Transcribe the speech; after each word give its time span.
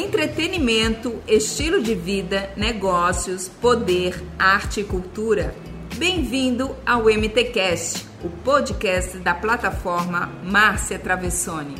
entretenimento, 0.00 1.22
estilo 1.28 1.82
de 1.82 1.94
vida, 1.94 2.50
negócios, 2.56 3.48
poder, 3.48 4.24
arte 4.38 4.80
e 4.80 4.84
cultura. 4.84 5.54
Bem-vindo 5.96 6.74
ao 6.86 7.04
MTcast, 7.04 8.06
o 8.24 8.30
podcast 8.30 9.18
da 9.18 9.34
plataforma 9.34 10.32
Márcia 10.42 10.98
Travessoni. 10.98 11.74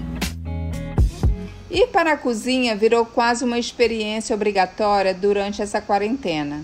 Ir 1.71 1.87
para 1.87 2.13
a 2.13 2.17
cozinha 2.19 2.77
virou 2.77 3.07
quase 3.07 3.43
uma 3.43 3.59
experiência 3.59 4.37
obrigatória 4.37 5.15
durante 5.15 5.63
essa 5.63 5.81
quarentena. 5.81 6.63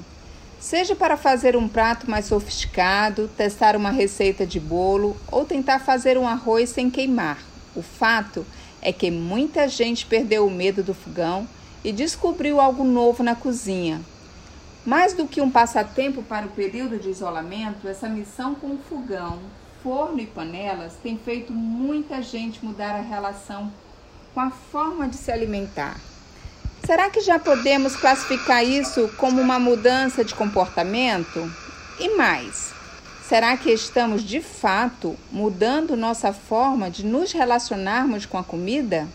Seja 0.60 0.94
para 0.94 1.16
fazer 1.16 1.56
um 1.56 1.66
prato 1.66 2.10
mais 2.10 2.26
sofisticado, 2.26 3.30
testar 3.34 3.76
uma 3.76 3.90
receita 3.90 4.44
de 4.44 4.60
bolo 4.60 5.16
ou 5.32 5.46
tentar 5.46 5.78
fazer 5.78 6.18
um 6.18 6.28
arroz 6.28 6.68
sem 6.68 6.90
queimar. 6.90 7.38
O 7.74 7.80
fato 7.80 8.44
é 8.86 8.92
que 8.92 9.10
muita 9.10 9.66
gente 9.66 10.06
perdeu 10.06 10.46
o 10.46 10.50
medo 10.50 10.80
do 10.80 10.94
fogão 10.94 11.48
e 11.82 11.90
descobriu 11.90 12.60
algo 12.60 12.84
novo 12.84 13.20
na 13.20 13.34
cozinha. 13.34 14.00
Mais 14.84 15.12
do 15.12 15.26
que 15.26 15.40
um 15.40 15.50
passatempo 15.50 16.22
para 16.22 16.46
o 16.46 16.50
período 16.50 16.96
de 16.96 17.10
isolamento, 17.10 17.88
essa 17.88 18.08
missão 18.08 18.54
com 18.54 18.68
o 18.68 18.78
fogão, 18.88 19.40
forno 19.82 20.20
e 20.20 20.26
panelas 20.26 20.92
tem 21.02 21.18
feito 21.18 21.52
muita 21.52 22.22
gente 22.22 22.64
mudar 22.64 22.94
a 22.94 23.00
relação 23.00 23.72
com 24.32 24.38
a 24.38 24.52
forma 24.52 25.08
de 25.08 25.16
se 25.16 25.32
alimentar. 25.32 26.00
Será 26.84 27.10
que 27.10 27.20
já 27.20 27.40
podemos 27.40 27.96
classificar 27.96 28.64
isso 28.64 29.10
como 29.16 29.40
uma 29.40 29.58
mudança 29.58 30.24
de 30.24 30.32
comportamento? 30.32 31.52
E 31.98 32.16
mais, 32.16 32.72
será 33.28 33.56
que 33.56 33.70
estamos 33.70 34.22
de 34.22 34.40
fato 34.40 35.16
mudando 35.32 35.96
nossa 35.96 36.32
forma 36.32 36.88
de 36.88 37.04
nos 37.04 37.32
relacionarmos 37.32 38.24
com 38.24 38.38
a 38.38 38.44
comida? 38.44 39.08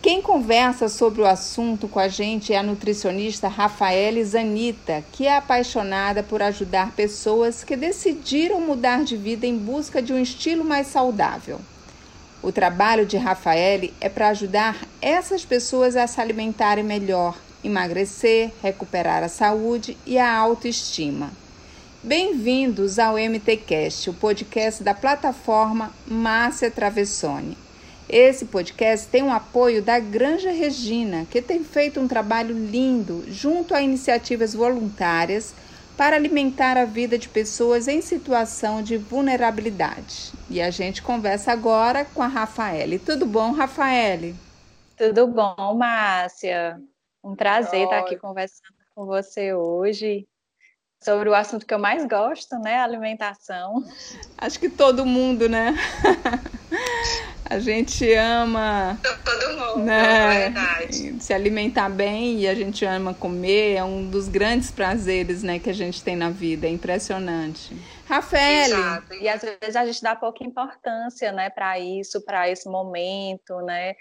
Quem 0.00 0.22
conversa 0.22 0.88
sobre 0.88 1.20
o 1.20 1.26
assunto 1.26 1.86
com 1.86 2.00
a 2.00 2.08
gente 2.08 2.52
é 2.52 2.58
a 2.58 2.62
nutricionista 2.62 3.48
Rafaela 3.48 4.24
Zanita, 4.24 5.04
que 5.12 5.26
é 5.26 5.36
apaixonada 5.36 6.22
por 6.22 6.42
ajudar 6.42 6.92
pessoas 6.92 7.62
que 7.62 7.76
decidiram 7.76 8.60
mudar 8.60 9.04
de 9.04 9.16
vida 9.16 9.46
em 9.46 9.56
busca 9.56 10.00
de 10.00 10.12
um 10.12 10.18
estilo 10.18 10.64
mais 10.64 10.86
saudável. 10.86 11.60
O 12.42 12.50
trabalho 12.50 13.04
de 13.04 13.16
Rafaele 13.18 13.92
é 14.00 14.08
para 14.08 14.28
ajudar 14.28 14.76
essas 15.00 15.44
pessoas 15.44 15.94
a 15.96 16.06
se 16.06 16.20
alimentarem 16.20 16.82
melhor, 16.82 17.36
emagrecer, 17.62 18.50
recuperar 18.62 19.22
a 19.22 19.28
saúde 19.28 19.96
e 20.04 20.18
a 20.18 20.34
autoestima. 20.34 21.41
Bem-vindos 22.04 22.98
ao 22.98 23.16
MTcast, 23.16 24.10
o 24.10 24.14
podcast 24.14 24.82
da 24.82 24.92
plataforma 24.92 25.92
Márcia 26.04 26.68
Travessone. 26.68 27.56
Esse 28.08 28.46
podcast 28.46 29.06
tem 29.06 29.22
o 29.22 29.30
apoio 29.30 29.80
da 29.80 30.00
Granja 30.00 30.50
Regina, 30.50 31.24
que 31.30 31.40
tem 31.40 31.62
feito 31.62 32.00
um 32.00 32.08
trabalho 32.08 32.56
lindo 32.56 33.22
junto 33.28 33.72
a 33.72 33.80
iniciativas 33.80 34.52
voluntárias 34.52 35.54
para 35.96 36.16
alimentar 36.16 36.76
a 36.76 36.84
vida 36.84 37.16
de 37.16 37.28
pessoas 37.28 37.86
em 37.86 38.02
situação 38.02 38.82
de 38.82 38.96
vulnerabilidade. 38.96 40.32
E 40.50 40.60
a 40.60 40.70
gente 40.70 41.02
conversa 41.02 41.52
agora 41.52 42.04
com 42.04 42.20
a 42.20 42.26
Rafaele. 42.26 42.98
Tudo 42.98 43.24
bom, 43.24 43.52
Rafaele? 43.52 44.34
Tudo 44.96 45.28
bom, 45.28 45.76
Márcia. 45.76 46.80
Um 47.22 47.36
prazer 47.36 47.84
estar 47.84 48.00
aqui 48.00 48.16
conversando 48.16 48.74
com 48.92 49.06
você 49.06 49.54
hoje 49.54 50.26
sobre 51.02 51.28
o 51.28 51.34
assunto 51.34 51.66
que 51.66 51.74
eu 51.74 51.78
mais 51.78 52.06
gosto, 52.06 52.58
né? 52.58 52.78
Alimentação. 52.78 53.84
Acho 54.38 54.58
que 54.58 54.68
todo 54.68 55.04
mundo, 55.04 55.48
né? 55.48 55.74
A 57.52 57.58
gente 57.58 58.10
ama. 58.14 58.98
Todo 59.02 59.58
mundo, 59.58 59.84
né? 59.84 60.46
é 60.46 60.50
verdade. 60.50 61.16
Se 61.20 61.34
alimentar 61.34 61.90
bem 61.90 62.40
e 62.40 62.48
a 62.48 62.54
gente 62.54 62.82
ama 62.84 63.12
comer, 63.12 63.74
é 63.74 63.84
um 63.84 64.08
dos 64.08 64.26
grandes 64.26 64.70
prazeres 64.70 65.42
né, 65.42 65.58
que 65.58 65.68
a 65.68 65.74
gente 65.74 66.02
tem 66.02 66.16
na 66.16 66.30
vida. 66.30 66.66
É 66.66 66.70
impressionante. 66.70 67.76
Rafael. 68.08 68.66
Exato. 68.66 69.14
E 69.14 69.28
às 69.28 69.42
vezes 69.42 69.76
a 69.76 69.84
gente 69.84 70.02
dá 70.02 70.16
pouca 70.16 70.44
importância 70.44 71.30
né, 71.30 71.50
para 71.50 71.78
isso, 71.78 72.24
para 72.24 72.48
esse 72.48 72.68
momento, 72.70 73.60
né? 73.62 73.94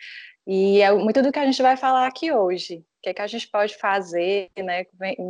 E 0.46 0.82
é 0.82 0.92
muito 0.92 1.22
do 1.22 1.32
que 1.32 1.40
a 1.40 1.46
gente 1.46 1.62
vai 1.62 1.78
falar 1.78 2.08
aqui 2.08 2.32
hoje. 2.32 2.84
O 3.00 3.02
que, 3.02 3.10
é 3.10 3.14
que 3.16 3.22
a 3.22 3.28
gente 3.28 3.48
pode 3.48 3.76
fazer, 3.78 4.50
né? 4.56 4.86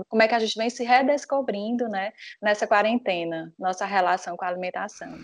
Como 0.10 0.22
é 0.22 0.28
que 0.28 0.36
a 0.36 0.40
gente 0.40 0.58
vem 0.58 0.70
se 0.70 0.84
redescobrindo, 0.84 1.88
né? 1.88 2.12
Nessa 2.42 2.68
quarentena, 2.68 3.54
nossa 3.58 3.86
relação 3.86 4.36
com 4.36 4.44
a 4.44 4.50
alimentação. 4.50 5.18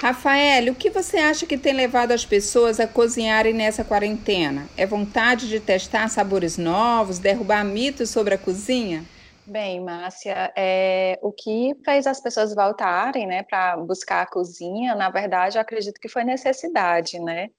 Rafael, 0.00 0.72
o 0.72 0.74
que 0.74 0.90
você 0.90 1.18
acha 1.18 1.46
que 1.46 1.56
tem 1.56 1.72
levado 1.72 2.10
as 2.10 2.24
pessoas 2.24 2.80
a 2.80 2.88
cozinharem 2.88 3.54
nessa 3.54 3.84
quarentena? 3.84 4.68
É 4.76 4.84
vontade 4.84 5.48
de 5.48 5.60
testar 5.60 6.08
sabores 6.08 6.58
novos, 6.58 7.20
derrubar 7.20 7.64
mitos 7.64 8.10
sobre 8.10 8.34
a 8.34 8.38
cozinha? 8.38 9.04
Bem, 9.46 9.78
Márcia, 9.78 10.52
é, 10.56 11.18
o 11.22 11.30
que 11.30 11.74
fez 11.84 12.06
as 12.06 12.18
pessoas 12.18 12.54
voltarem, 12.54 13.26
né, 13.26 13.42
para 13.42 13.76
buscar 13.76 14.22
a 14.22 14.26
cozinha, 14.26 14.94
na 14.94 15.10
verdade, 15.10 15.58
eu 15.58 15.60
acredito 15.60 16.00
que 16.00 16.08
foi 16.08 16.24
necessidade, 16.24 17.20
né? 17.20 17.50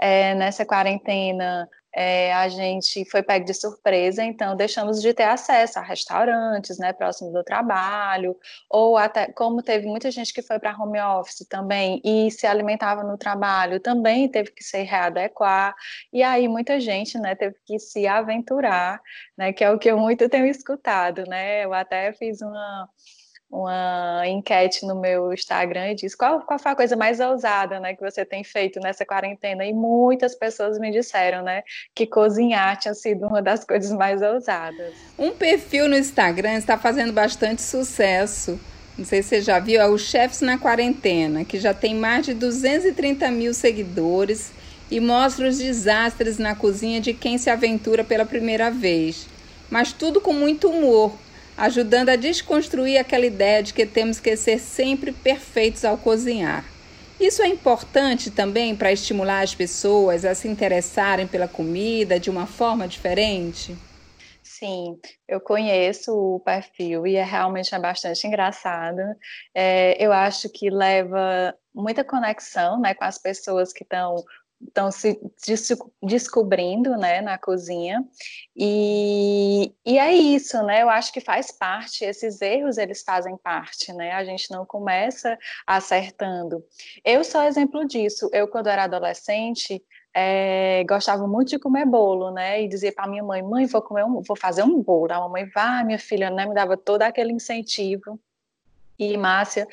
É, 0.00 0.34
nessa 0.34 0.66
quarentena, 0.66 1.68
é, 1.94 2.32
a 2.34 2.48
gente 2.48 3.04
foi 3.08 3.22
pego 3.22 3.44
de 3.44 3.54
surpresa, 3.54 4.24
então 4.24 4.56
deixamos 4.56 5.00
de 5.00 5.14
ter 5.14 5.22
acesso 5.22 5.78
a 5.78 5.82
restaurantes, 5.82 6.76
né, 6.78 6.92
próximo 6.92 7.32
do 7.32 7.44
trabalho, 7.44 8.36
ou 8.68 8.96
até 8.96 9.30
como 9.32 9.62
teve 9.62 9.86
muita 9.86 10.10
gente 10.10 10.34
que 10.34 10.42
foi 10.42 10.58
para 10.58 10.76
home 10.76 11.00
office 11.00 11.46
também 11.48 12.00
e 12.04 12.30
se 12.32 12.46
alimentava 12.46 13.04
no 13.04 13.16
trabalho, 13.16 13.78
também 13.78 14.28
teve 14.28 14.50
que 14.50 14.64
se 14.64 14.82
readequar, 14.82 15.74
e 16.12 16.22
aí 16.22 16.48
muita 16.48 16.80
gente, 16.80 17.16
né, 17.18 17.36
teve 17.36 17.56
que 17.64 17.78
se 17.78 18.06
aventurar, 18.08 19.00
né, 19.38 19.52
que 19.52 19.62
é 19.62 19.70
o 19.70 19.78
que 19.78 19.88
eu 19.88 19.98
muito 19.98 20.28
tenho 20.28 20.46
escutado, 20.46 21.24
né, 21.28 21.64
eu 21.64 21.72
até 21.72 22.12
fiz 22.12 22.42
uma 22.42 22.88
uma 23.54 24.26
enquete 24.26 24.84
no 24.84 25.00
meu 25.00 25.32
Instagram 25.32 25.92
e 25.92 25.94
disse 25.94 26.16
qual, 26.16 26.40
qual 26.40 26.58
foi 26.58 26.72
a 26.72 26.74
coisa 26.74 26.96
mais 26.96 27.20
ousada, 27.20 27.78
né, 27.78 27.94
que 27.94 28.00
você 28.00 28.24
tem 28.24 28.42
feito 28.42 28.80
nessa 28.80 29.06
quarentena? 29.06 29.64
E 29.64 29.72
muitas 29.72 30.34
pessoas 30.34 30.76
me 30.76 30.90
disseram, 30.90 31.44
né, 31.44 31.62
que 31.94 32.04
cozinhar 32.04 32.76
tinha 32.76 32.94
sido 32.94 33.28
uma 33.28 33.40
das 33.40 33.62
coisas 33.64 33.92
mais 33.92 34.20
ousadas. 34.20 34.92
Um 35.16 35.30
perfil 35.30 35.88
no 35.88 35.96
Instagram 35.96 36.54
está 36.54 36.76
fazendo 36.76 37.12
bastante 37.12 37.62
sucesso. 37.62 38.58
Não 38.98 39.04
sei 39.04 39.22
se 39.22 39.28
você 39.28 39.40
já 39.40 39.60
viu, 39.60 39.80
é 39.80 39.86
o 39.86 39.96
Chefs 39.96 40.40
na 40.40 40.58
Quarentena, 40.58 41.44
que 41.44 41.58
já 41.58 41.72
tem 41.72 41.94
mais 41.94 42.26
de 42.26 42.34
230 42.34 43.30
mil 43.30 43.54
seguidores 43.54 44.52
e 44.90 44.98
mostra 44.98 45.48
os 45.48 45.58
desastres 45.58 46.38
na 46.38 46.56
cozinha 46.56 47.00
de 47.00 47.14
quem 47.14 47.38
se 47.38 47.50
aventura 47.50 48.02
pela 48.02 48.24
primeira 48.24 48.68
vez. 48.68 49.28
Mas 49.70 49.92
tudo 49.92 50.20
com 50.20 50.32
muito 50.32 50.68
humor, 50.68 51.12
ajudando 51.56 52.08
a 52.08 52.16
desconstruir 52.16 52.98
aquela 52.98 53.26
ideia 53.26 53.62
de 53.62 53.72
que 53.72 53.86
temos 53.86 54.20
que 54.20 54.36
ser 54.36 54.58
sempre 54.58 55.12
perfeitos 55.12 55.84
ao 55.84 55.96
cozinhar. 55.96 56.64
Isso 57.18 57.42
é 57.42 57.48
importante 57.48 58.30
também 58.30 58.74
para 58.74 58.92
estimular 58.92 59.42
as 59.42 59.54
pessoas 59.54 60.24
a 60.24 60.34
se 60.34 60.48
interessarem 60.48 61.26
pela 61.26 61.46
comida 61.46 62.18
de 62.18 62.28
uma 62.28 62.46
forma 62.46 62.88
diferente? 62.88 63.76
Sim, 64.42 64.98
eu 65.26 65.40
conheço 65.40 66.12
o 66.12 66.40
perfil 66.40 67.06
e 67.06 67.16
é 67.16 67.24
realmente 67.24 67.74
é 67.74 67.78
bastante 67.78 68.26
engraçado. 68.26 69.00
É, 69.54 69.96
eu 70.04 70.12
acho 70.12 70.48
que 70.50 70.70
leva 70.70 71.54
muita 71.74 72.04
conexão 72.04 72.80
né, 72.80 72.94
com 72.94 73.04
as 73.04 73.18
pessoas 73.18 73.72
que 73.72 73.84
estão 73.84 74.16
estão 74.66 74.90
se 74.90 75.18
descobrindo, 76.02 76.96
né, 76.96 77.20
na 77.20 77.38
cozinha, 77.38 78.04
e, 78.56 79.72
e 79.84 79.98
é 79.98 80.12
isso, 80.12 80.62
né, 80.62 80.82
eu 80.82 80.90
acho 80.90 81.12
que 81.12 81.20
faz 81.20 81.50
parte, 81.50 82.04
esses 82.04 82.40
erros, 82.40 82.78
eles 82.78 83.02
fazem 83.02 83.36
parte, 83.36 83.92
né, 83.92 84.12
a 84.12 84.24
gente 84.24 84.50
não 84.50 84.64
começa 84.64 85.38
acertando. 85.66 86.64
Eu 87.04 87.24
sou 87.24 87.42
exemplo 87.42 87.86
disso, 87.86 88.28
eu 88.32 88.48
quando 88.48 88.68
era 88.68 88.84
adolescente, 88.84 89.82
é, 90.16 90.84
gostava 90.88 91.26
muito 91.26 91.48
de 91.48 91.58
comer 91.58 91.84
bolo, 91.84 92.30
né? 92.30 92.62
E 92.62 92.68
dizia 92.68 92.92
para 92.92 93.08
minha 93.08 93.24
mãe, 93.24 93.42
mãe, 93.42 93.66
vou 93.66 93.82
comer 93.82 94.04
um, 94.04 94.22
vou 94.22 94.36
fazer 94.36 94.62
um 94.62 94.80
bolo. 94.80 95.12
A 95.12 95.18
mamãe, 95.18 95.44
vai, 95.52 95.82
minha 95.82 95.98
filha, 95.98 96.30
né? 96.30 96.46
Me 96.46 96.54
dava 96.54 96.76
todo 96.76 97.02
aquele 97.02 97.32
incentivo 97.32 98.20
e 98.98 99.16
Márcia, 99.16 99.66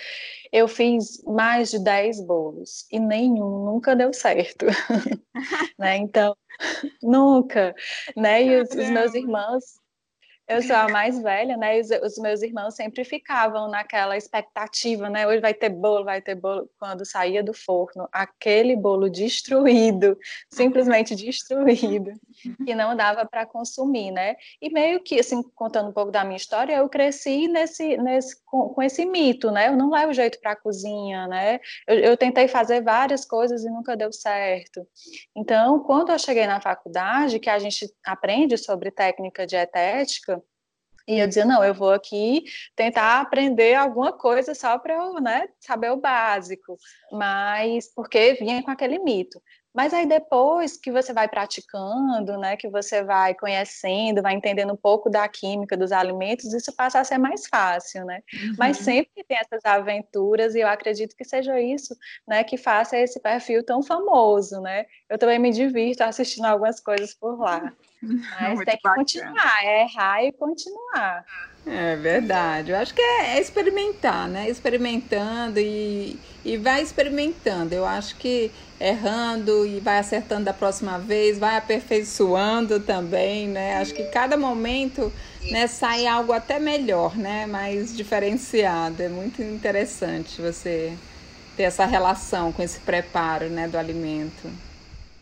eu 0.52 0.68
fiz 0.68 1.24
mais 1.24 1.72
de 1.72 1.80
10 1.80 2.26
bolos 2.26 2.86
e 2.92 3.00
nenhum 3.00 3.66
nunca 3.66 3.96
deu 3.96 4.14
certo, 4.14 4.66
né? 5.78 5.98
Então, 5.98 6.36
nunca, 7.02 7.76
né? 8.16 8.44
E 8.44 8.62
os, 8.62 8.70
os, 8.70 8.90
meus 8.90 9.14
irmãos, 9.14 9.64
eu 10.52 10.62
sou 10.62 10.76
a 10.76 10.90
mais 10.90 11.22
velha, 11.22 11.58
né? 11.58 11.80
Os, 11.80 11.90
os, 11.90 12.18
meus 12.18 12.42
irmãos 12.42 12.76
sempre 12.76 13.04
ficavam 13.04 13.70
naquela 13.70 14.18
expectativa, 14.18 15.10
né? 15.10 15.28
Hoje 15.28 15.40
vai 15.40 15.54
ter 15.54 15.70
bolo, 15.70 16.06
vai 16.06 16.22
ter 16.22 16.36
bolo. 16.36 16.70
Quando 16.80 17.06
saía 17.06 17.44
do 17.44 17.54
forno, 17.54 18.08
aquele 18.12 18.76
bolo 18.76 19.10
destruído, 19.10 20.18
simplesmente 20.50 21.16
destruído, 21.16 22.12
que 22.66 22.76
não 22.76 22.96
dava 22.96 23.26
para 23.26 23.46
consumir, 23.46 24.12
né? 24.12 24.36
E 24.62 24.70
meio 24.70 25.02
que, 25.02 25.20
assim, 25.20 25.42
contando 25.56 25.90
um 25.90 25.94
pouco 25.94 26.12
da 26.12 26.24
minha 26.24 26.38
história, 26.38 26.76
eu 26.76 26.90
cresci 26.90 27.48
nesse, 27.48 27.98
nesse 27.98 28.44
com, 28.46 28.70
com 28.70 28.82
esse 28.82 29.06
mito, 29.06 29.52
né? 29.52 29.70
Eu 29.70 29.78
não 29.78 29.90
levo 29.90 30.14
jeito 30.14 30.40
para 30.42 30.52
a 30.52 30.56
cozinha, 30.56 31.28
né? 31.28 31.60
Eu, 31.88 32.00
eu 32.00 32.18
tentei 32.18 32.48
fazer 32.48 32.82
várias 32.82 33.26
coisas 33.26 33.64
e 33.64 33.70
nunca 33.70 33.96
deu 33.96 34.12
certo. 34.12 34.86
Então, 35.36 35.80
quando 35.80 36.12
eu 36.12 36.20
cheguei 36.20 36.46
na 36.46 36.60
faculdade, 36.60 37.40
que 37.40 37.50
a 37.50 37.60
gente 37.60 37.92
aprende 38.06 38.58
sobre 38.58 38.92
técnica 38.92 39.46
dietética, 39.48 40.41
e 41.08 41.20
eu 41.20 41.28
dizia, 41.28 41.46
não, 41.46 41.64
eu 41.64 41.74
vou 41.74 41.92
aqui 41.92 42.44
tentar 42.76 43.20
aprender 43.22 43.76
alguma 43.76 44.14
coisa 44.14 44.54
só 44.54 44.78
para 44.78 44.94
eu 44.94 45.16
né, 45.22 45.48
saber 45.60 45.92
o 45.92 45.98
básico, 45.98 46.78
mas 47.12 47.92
porque 47.94 48.34
vinha 48.34 48.64
com 48.64 48.72
aquele 48.72 49.00
mito. 49.00 49.42
Mas 49.74 49.94
aí 49.94 50.06
depois 50.06 50.76
que 50.76 50.92
você 50.92 51.14
vai 51.14 51.30
praticando, 51.30 52.38
né, 52.38 52.58
que 52.58 52.70
você 52.70 53.04
vai 53.04 53.34
conhecendo, 53.34 54.22
vai 54.22 54.34
entendendo 54.34 54.74
um 54.74 54.78
pouco 54.78 55.10
da 55.10 55.28
química 55.30 55.78
dos 55.78 55.92
alimentos, 55.94 56.54
isso 56.54 56.76
passa 56.76 57.00
a 57.00 57.04
ser 57.04 57.18
mais 57.18 57.48
fácil, 57.48 58.04
né? 58.06 58.22
Uhum. 58.34 58.56
Mas 58.58 58.78
sempre 58.78 59.24
tem 59.26 59.38
essas 59.38 59.64
aventuras 59.64 60.56
e 60.56 60.60
eu 60.60 60.68
acredito 60.68 61.16
que 61.16 61.24
seja 61.24 61.60
isso, 61.60 61.96
né, 62.28 62.44
que 62.44 62.58
faça 62.58 62.98
esse 62.98 63.20
perfil 63.20 63.64
tão 63.64 63.82
famoso, 63.82 64.60
né? 64.60 64.86
Eu 65.10 65.18
também 65.18 65.40
me 65.40 65.52
divirto 65.52 66.04
assistindo 66.04 66.46
algumas 66.46 66.80
coisas 66.80 67.14
por 67.14 67.40
lá. 67.40 67.72
Mas 68.02 68.56
Muito 68.56 68.66
tem 68.66 68.76
que 68.78 68.84
bacana. 68.84 68.96
continuar, 68.96 69.64
é 69.64 69.82
errar 69.84 70.24
e 70.24 70.32
continuar. 70.32 71.26
É 71.66 71.96
verdade. 71.96 72.72
Eu 72.72 72.78
acho 72.78 72.94
que 72.94 73.02
é, 73.02 73.38
é, 73.38 73.42
experimentar, 73.42 74.28
né? 74.28 74.50
Experimentando 74.50 75.60
e, 75.60 76.20
e 76.44 76.58
vai 76.58 76.82
experimentando. 76.82 77.76
Eu 77.76 77.86
acho 77.86 78.16
que 78.16 78.52
errando 78.80 79.66
e 79.66 79.80
vai 79.80 80.00
acertando 80.00 80.46
da 80.46 80.54
próxima 80.54 80.98
vez, 80.98 81.38
vai 81.38 81.56
aperfeiçoando 81.58 82.80
também, 82.80 83.48
né? 83.48 83.78
Acho 83.78 83.94
que 83.94 84.04
cada 84.06 84.36
momento 84.36 85.14
né, 85.52 85.68
sai 85.68 86.08
algo 86.08 86.34
até 86.34 86.60
melhor, 86.60 87.16
né? 87.16 87.46
Mais 87.46 87.96
diferenciado. 87.96 89.04
É 89.04 89.10
muito 89.10 89.42
interessante 89.44 90.42
você 90.42 90.98
ter 91.56 91.64
essa 91.64 91.86
relação 91.86 92.52
com 92.52 92.64
esse 92.64 92.80
preparo, 92.80 93.50
né, 93.50 93.68
do 93.68 93.78
alimento. 93.78 94.50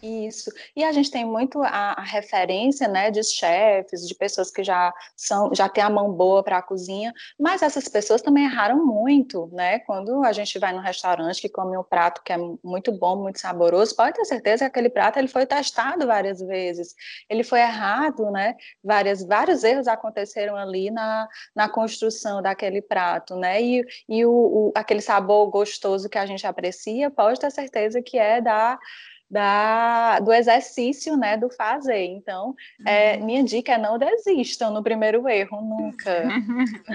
Isso. 0.01 0.49
E 0.77 0.83
a 0.83 0.93
gente 0.93 1.11
tem 1.11 1.25
muito 1.25 1.61
a, 1.61 1.93
a 1.97 2.01
referência, 2.01 2.87
né, 2.87 3.11
de 3.11 3.21
chefes, 3.21 4.07
de 4.07 4.15
pessoas 4.15 4.49
que 4.49 4.63
já 4.63 4.93
são, 5.13 5.53
já 5.53 5.67
têm 5.67 5.83
a 5.83 5.89
mão 5.89 6.13
boa 6.13 6.41
para 6.41 6.59
a 6.59 6.61
cozinha, 6.61 7.13
mas 7.37 7.61
essas 7.61 7.89
pessoas 7.89 8.21
também 8.21 8.45
erraram 8.45 8.85
muito, 8.85 9.49
né? 9.51 9.79
Quando 9.79 10.23
a 10.23 10.31
gente 10.31 10.57
vai 10.57 10.71
no 10.71 10.79
restaurante 10.79 11.41
que 11.41 11.49
come 11.49 11.77
um 11.77 11.83
prato 11.83 12.23
que 12.23 12.31
é 12.31 12.37
muito 12.63 12.93
bom, 12.93 13.21
muito 13.21 13.41
saboroso, 13.41 13.93
pode 13.93 14.13
ter 14.13 14.23
certeza 14.23 14.59
que 14.59 14.69
aquele 14.69 14.89
prato 14.89 15.19
ele 15.19 15.27
foi 15.27 15.45
testado 15.45 16.07
várias 16.07 16.39
vezes. 16.39 16.95
Ele 17.29 17.43
foi 17.43 17.59
errado, 17.59 18.31
né? 18.31 18.55
Várias, 18.81 19.21
vários 19.21 19.65
erros 19.65 19.87
aconteceram 19.87 20.55
ali 20.55 20.89
na, 20.91 21.27
na 21.53 21.67
construção 21.67 22.41
daquele 22.41 22.81
prato, 22.81 23.35
né? 23.35 23.61
E, 23.61 23.85
e 24.07 24.25
o, 24.25 24.31
o 24.31 24.71
aquele 24.75 25.01
sabor 25.01 25.49
gostoso 25.49 26.07
que 26.07 26.17
a 26.17 26.25
gente 26.25 26.47
aprecia, 26.47 27.11
pode 27.11 27.37
ter 27.37 27.51
certeza 27.51 28.01
que 28.01 28.17
é 28.17 28.39
da 28.39 28.79
da, 29.29 30.19
do 30.19 30.33
exercício, 30.33 31.15
né, 31.15 31.37
do 31.37 31.49
fazer. 31.49 32.05
Então, 32.05 32.55
é, 32.85 33.15
uhum. 33.15 33.25
minha 33.25 33.43
dica 33.43 33.73
é 33.73 33.77
não 33.77 33.97
desistam 33.97 34.73
no 34.73 34.81
primeiro 34.81 35.27
erro, 35.29 35.61
nunca. 35.61 36.27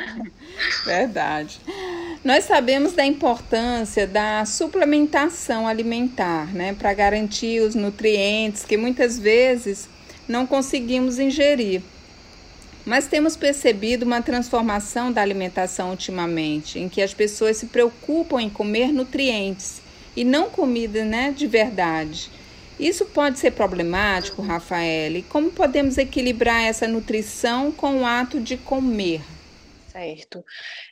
Verdade. 0.84 1.60
Nós 2.24 2.44
sabemos 2.44 2.92
da 2.92 3.04
importância 3.04 4.06
da 4.06 4.44
suplementação 4.44 5.68
alimentar, 5.68 6.52
né, 6.52 6.74
para 6.74 6.92
garantir 6.92 7.60
os 7.60 7.74
nutrientes 7.74 8.64
que 8.64 8.76
muitas 8.76 9.18
vezes 9.18 9.88
não 10.26 10.46
conseguimos 10.46 11.18
ingerir. 11.18 11.82
Mas 12.84 13.06
temos 13.06 13.34
percebido 13.34 14.04
uma 14.04 14.20
transformação 14.20 15.10
da 15.10 15.22
alimentação 15.22 15.90
ultimamente, 15.90 16.78
em 16.78 16.88
que 16.88 17.00
as 17.00 17.14
pessoas 17.14 17.56
se 17.56 17.66
preocupam 17.66 18.42
em 18.42 18.50
comer 18.50 18.92
nutrientes 18.92 19.83
e 20.16 20.24
não 20.24 20.50
comida 20.50 21.04
né, 21.04 21.32
de 21.32 21.46
verdade. 21.46 22.30
Isso 22.78 23.06
pode 23.06 23.38
ser 23.38 23.52
problemático, 23.52 24.42
Rafael. 24.42 25.22
Como 25.28 25.52
podemos 25.52 25.96
equilibrar 25.96 26.62
essa 26.64 26.88
nutrição 26.88 27.70
com 27.70 28.02
o 28.02 28.06
ato 28.06 28.40
de 28.40 28.56
comer? 28.56 29.22
Certo. 29.88 30.44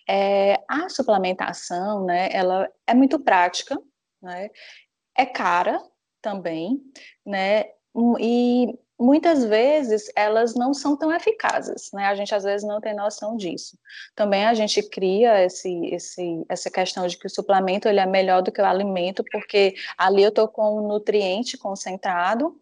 É, 0.09 0.61
a 0.69 0.89
suplementação, 0.89 2.05
né, 2.07 2.29
ela 2.33 2.71
é 2.87 2.95
muito 2.95 3.19
prática, 3.19 3.77
né, 4.23 4.49
é 5.17 5.27
cara 5.27 5.83
também, 6.21 6.81
né, 7.27 7.65
e 8.21 8.79
muitas 9.03 9.45
vezes 9.45 10.11
elas 10.15 10.55
não 10.55 10.73
são 10.73 10.97
tão 10.97 11.13
eficazes, 11.13 11.91
né? 11.93 12.07
A 12.07 12.15
gente 12.15 12.35
às 12.35 12.45
vezes 12.45 12.67
não 12.67 12.81
tem 12.81 12.95
noção 12.95 13.37
disso. 13.37 13.77
Também 14.15 14.47
a 14.47 14.55
gente 14.55 14.83
cria 14.83 15.43
esse, 15.45 15.87
esse, 15.87 16.45
essa 16.49 16.71
questão 16.71 17.07
de 17.07 17.19
que 17.19 17.27
o 17.27 17.31
suplemento 17.31 17.89
ele 17.89 17.99
é 17.99 18.07
melhor 18.07 18.43
do 18.43 18.53
que 18.53 18.61
o 18.61 18.65
alimento, 18.65 19.25
porque 19.31 19.75
ali 19.99 20.23
eu 20.23 20.29
estou 20.29 20.47
com 20.47 20.79
um 20.79 20.87
nutriente 20.87 21.59
concentrado, 21.59 22.57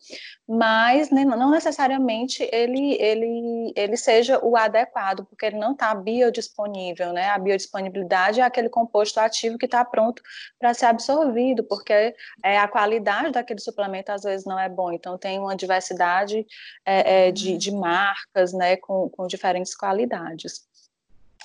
mas 0.49 1.11
não 1.11 1.51
necessariamente 1.51 2.49
ele, 2.51 2.95
ele, 3.01 3.73
ele 3.77 3.97
seja 3.97 4.43
o 4.43 4.57
adequado, 4.57 5.25
porque 5.27 5.47
ele 5.47 5.59
não 5.59 5.73
está 5.73 5.95
biodisponível, 5.95 7.13
né? 7.13 7.29
A 7.29 7.39
biodisponibilidade 7.39 8.41
é 8.41 8.43
aquele 8.43 8.69
composto 8.69 9.21
ativo 9.21 9.59
que 9.59 9.67
está 9.67 9.85
pronto 9.85 10.23
para 10.59 10.73
ser 10.75 10.87
absorvido, 10.87 11.63
porque 11.65 12.15
é, 12.43 12.59
a 12.59 12.67
qualidade 12.67 13.33
daquele 13.33 13.61
suplemento 13.61 14.11
às 14.11 14.23
vezes 14.23 14.47
não 14.47 14.59
é 14.59 14.69
bom, 14.69 14.91
então 14.91 15.19
tem 15.19 15.39
uma 15.39 15.55
diversidade 15.55 16.30
é, 16.85 17.29
é, 17.29 17.33
de, 17.33 17.57
de 17.57 17.71
marcas, 17.71 18.53
né, 18.53 18.77
com, 18.77 19.09
com 19.11 19.27
diferentes 19.27 19.75
qualidades. 19.77 20.69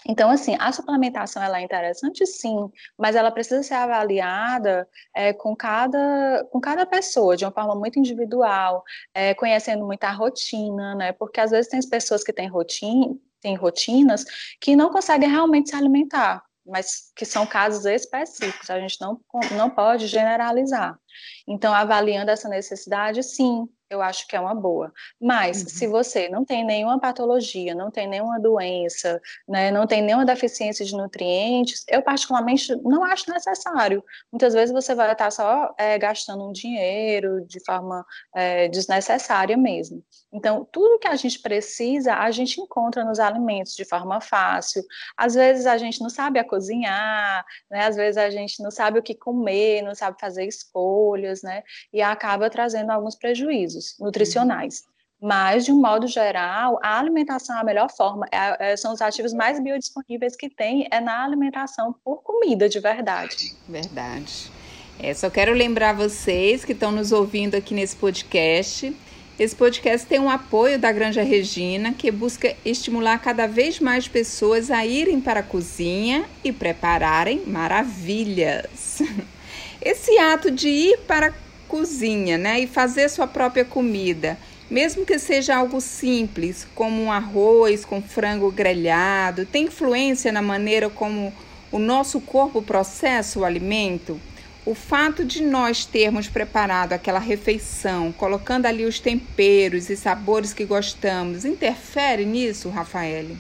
Então, 0.08 0.30
assim, 0.30 0.56
a 0.60 0.72
suplementação 0.72 1.42
ela 1.42 1.60
é 1.60 1.64
interessante, 1.64 2.26
sim, 2.28 2.72
mas 2.96 3.16
ela 3.16 3.32
precisa 3.32 3.64
ser 3.64 3.74
avaliada 3.74 4.88
é, 5.16 5.34
com, 5.34 5.56
cada, 5.56 6.46
com 6.52 6.62
cada 6.62 6.86
pessoa, 6.86 7.36
de 7.36 7.44
uma 7.44 7.52
forma 7.52 7.74
muito 7.74 7.98
individual, 7.98 8.84
é, 9.16 9.34
conhecendo 9.34 9.84
muita 9.84 10.12
rotina, 10.12 10.94
né? 10.94 11.12
Porque 11.12 11.42
às 11.42 11.50
vezes 11.50 11.72
tem 11.72 11.80
pessoas 11.90 12.24
que 12.24 12.32
têm 12.32 12.48
rotina, 12.48 13.16
têm 13.42 13.56
rotinas 13.56 14.26
que 14.62 14.76
não 14.76 14.92
conseguem 14.92 15.28
realmente 15.28 15.70
se 15.70 15.76
alimentar, 15.76 16.44
mas 16.64 17.12
que 17.16 17.26
são 17.26 17.46
casos 17.46 17.86
específicos, 17.86 18.70
a 18.70 18.80
gente 18.80 19.02
não, 19.02 19.20
não 19.52 19.72
pode 19.72 20.06
generalizar. 20.06 21.00
Então, 21.48 21.74
avaliando 21.74 22.30
essa 22.30 22.48
necessidade, 22.48 23.24
sim, 23.24 23.68
eu 23.90 24.02
acho 24.02 24.28
que 24.28 24.36
é 24.36 24.40
uma 24.40 24.56
boa. 24.56 24.92
Mas 25.22 25.62
uhum. 25.62 25.70
se 25.70 25.88
você 25.88 26.30
não 26.30 26.44
tem 26.44 26.66
nenhuma 26.66 27.00
patologia, 27.00 27.76
não 27.76 27.92
tem 27.92 28.08
nenhuma 28.08 28.40
doença, 28.40 29.22
né, 29.48 29.72
não 29.72 29.86
tem 29.86 30.02
nenhuma 30.02 30.26
deficiência 30.26 30.86
de 30.86 30.96
nutrientes, 30.96 31.84
eu 31.88 32.02
particularmente 32.02 32.76
não 32.84 33.04
acho 33.04 33.30
necessário. 33.32 34.04
Muitas 34.32 34.54
vezes 34.54 34.74
você 34.74 34.96
vai 34.96 35.12
estar 35.12 35.32
só 35.32 35.74
é, 35.78 35.98
gastando 35.98 36.48
um 36.48 36.52
dinheiro 36.52 37.46
de 37.46 37.64
forma 37.64 38.06
é, 38.36 38.68
desnecessária 38.68 39.56
mesmo. 39.56 40.04
Então, 40.34 40.68
tudo 40.72 41.00
que 41.00 41.08
a 41.08 41.16
gente 41.16 41.40
precisa, 41.40 42.16
a 42.16 42.32
gente 42.32 42.60
encontra 42.60 43.06
nos 43.06 43.20
alimentos 43.20 43.74
de 43.74 43.86
forma 43.86 44.20
fácil. 44.20 44.84
Às 45.16 45.36
vezes 45.36 45.66
a 45.66 45.78
gente 45.78 46.02
não 46.02 46.10
sabe 46.10 46.40
a 46.40 46.44
cozinhar, 46.44 47.46
né? 47.70 47.86
Às 47.86 47.96
vezes 47.96 48.18
a 48.18 48.30
gente 48.30 48.62
não 48.62 48.72
sabe 48.72 49.00
o 49.00 49.04
que 49.04 49.16
comer, 49.16 49.82
não 49.82 49.96
sabe 49.96 50.20
fazer 50.20 50.46
escolhas, 50.46 51.42
né? 51.42 51.64
E 51.94 52.02
acaba 52.02 52.50
trazendo 52.50 52.92
alguns 52.92 53.16
prejuízos 53.16 53.75
nutricionais. 54.00 54.84
Mas, 55.22 55.66
de 55.66 55.72
um 55.72 55.80
modo 55.80 56.08
geral, 56.08 56.78
a 56.84 57.00
alimentação 57.00 57.58
é 57.58 57.62
a 57.62 57.64
melhor 57.64 57.90
forma. 57.90 58.28
É, 58.32 58.72
é, 58.72 58.78
são 58.78 58.94
os 58.94 59.02
ativos 59.02 59.34
mais 59.34 59.62
biodisponíveis 59.62 60.36
que 60.36 60.50
tem, 60.50 60.88
é 60.92 61.00
na 61.00 61.24
alimentação 61.24 61.96
por 62.04 62.22
comida 62.22 62.68
de 62.68 62.80
verdade. 62.80 63.56
Verdade. 63.68 64.52
É, 65.00 65.14
só 65.14 65.30
quero 65.30 65.54
lembrar 65.54 65.94
vocês 65.94 66.64
que 66.64 66.74
estão 66.74 66.92
nos 66.92 67.12
ouvindo 67.12 67.56
aqui 67.56 67.74
nesse 67.74 67.96
podcast 67.96 68.96
esse 69.38 69.54
podcast 69.54 70.08
tem 70.08 70.18
um 70.18 70.30
apoio 70.30 70.80
da 70.80 70.90
Granja 70.94 71.22
Regina, 71.22 71.92
que 71.92 72.10
busca 72.10 72.56
estimular 72.64 73.18
cada 73.20 73.48
vez 73.48 73.82
mais 73.82 74.08
pessoas 74.08 74.72
a 74.72 74.86
irem 74.86 75.20
para 75.20 75.42
a 75.42 75.44
cozinha 75.44 76.24
e 76.42 76.54
prepararem 76.54 77.44
maravilhas. 77.46 79.02
Esse 79.84 80.18
ato 80.20 80.50
de 80.50 80.70
ir 80.70 81.00
para 81.00 81.28
a 81.28 81.34
cozinha 81.76 82.38
né, 82.38 82.62
e 82.62 82.68
fazer 82.68 83.10
sua 83.10 83.28
própria 83.28 83.66
comida, 83.66 84.38
mesmo 84.72 85.06
que 85.06 85.20
seja 85.20 85.58
algo 85.58 85.82
simples, 85.82 86.66
como 86.74 87.04
um 87.04 87.12
arroz 87.12 87.84
com 87.84 88.02
frango 88.02 88.50
grelhado, 88.50 89.46
tem 89.46 89.66
influência 89.66 90.32
na 90.32 90.42
maneira 90.42 90.90
como 90.90 91.34
o 91.74 91.78
nosso 91.78 92.22
corpo 92.22 92.62
processa 92.62 93.38
o 93.40 93.44
alimento? 93.44 94.18
o 94.66 94.74
fato 94.74 95.24
de 95.24 95.44
nós 95.44 95.86
termos 95.86 96.28
preparado 96.28 96.94
aquela 96.94 97.20
refeição, 97.20 98.12
colocando 98.12 98.66
ali 98.66 98.84
os 98.84 99.00
temperos 99.00 99.92
e 99.92 99.96
sabores 99.96 100.56
que 100.56 100.66
gostamos, 100.66 101.46
interfere 101.46 102.26
nisso, 102.26 102.72
Rafael? 102.72 103.38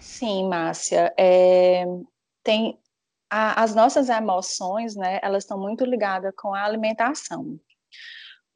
Sim, 0.00 0.48
Márcia. 0.48 1.14
É, 1.16 1.84
tem 2.42 2.76
as 3.30 3.74
nossas 3.74 4.08
emoções, 4.08 4.94
né? 4.94 5.18
Elas 5.22 5.42
estão 5.42 5.58
muito 5.58 5.84
ligadas 5.84 6.32
com 6.36 6.54
a 6.54 6.64
alimentação. 6.64 7.58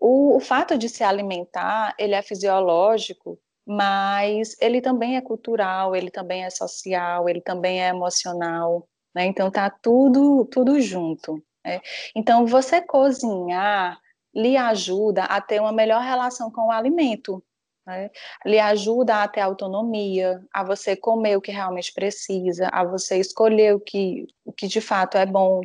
O, 0.01 0.37
o 0.37 0.41
fato 0.41 0.79
de 0.79 0.89
se 0.89 1.03
alimentar, 1.03 1.95
ele 1.99 2.15
é 2.15 2.23
fisiológico, 2.23 3.39
mas 3.67 4.57
ele 4.61 4.81
também 4.81 5.17
é 5.17 5.21
cultural, 5.21 5.95
ele 5.95 6.11
também 6.11 6.45
é 6.45 6.51
social, 6.51 7.29
ele 7.29 7.41
também 7.41 7.83
é 7.83 7.89
emocional, 7.89 8.89
né? 9.15 9.27
Então 9.27 9.51
tá 9.51 9.69
tudo 9.69 10.45
tudo 10.47 10.81
junto. 10.81 11.43
Né? 11.69 11.81
Então, 12.15 12.47
você 12.47 12.81
cozinhar 12.81 13.99
lhe 14.35 14.57
ajuda 14.57 15.25
a 15.25 15.41
ter 15.41 15.61
uma 15.61 15.73
melhor 15.73 16.03
relação 16.03 16.51
com 16.51 16.69
o 16.69 16.71
alimento, 16.71 17.43
né? 17.87 18.11
lhe 18.45 18.59
ajuda 18.59 19.23
a 19.23 19.29
ter 19.29 19.41
autonomia, 19.41 20.41
a 20.53 20.63
você 20.63 20.97
comer 20.97 21.37
o 21.37 21.41
que 21.41 21.51
realmente 21.51 21.93
precisa, 21.93 22.69
a 22.73 22.85
você 22.85 23.19
escolher 23.19 23.75
o 23.75 23.81
que, 23.81 24.27
o 24.45 24.53
que 24.53 24.67
de 24.67 24.81
fato 24.81 25.17
é 25.19 25.27
bom, 25.27 25.61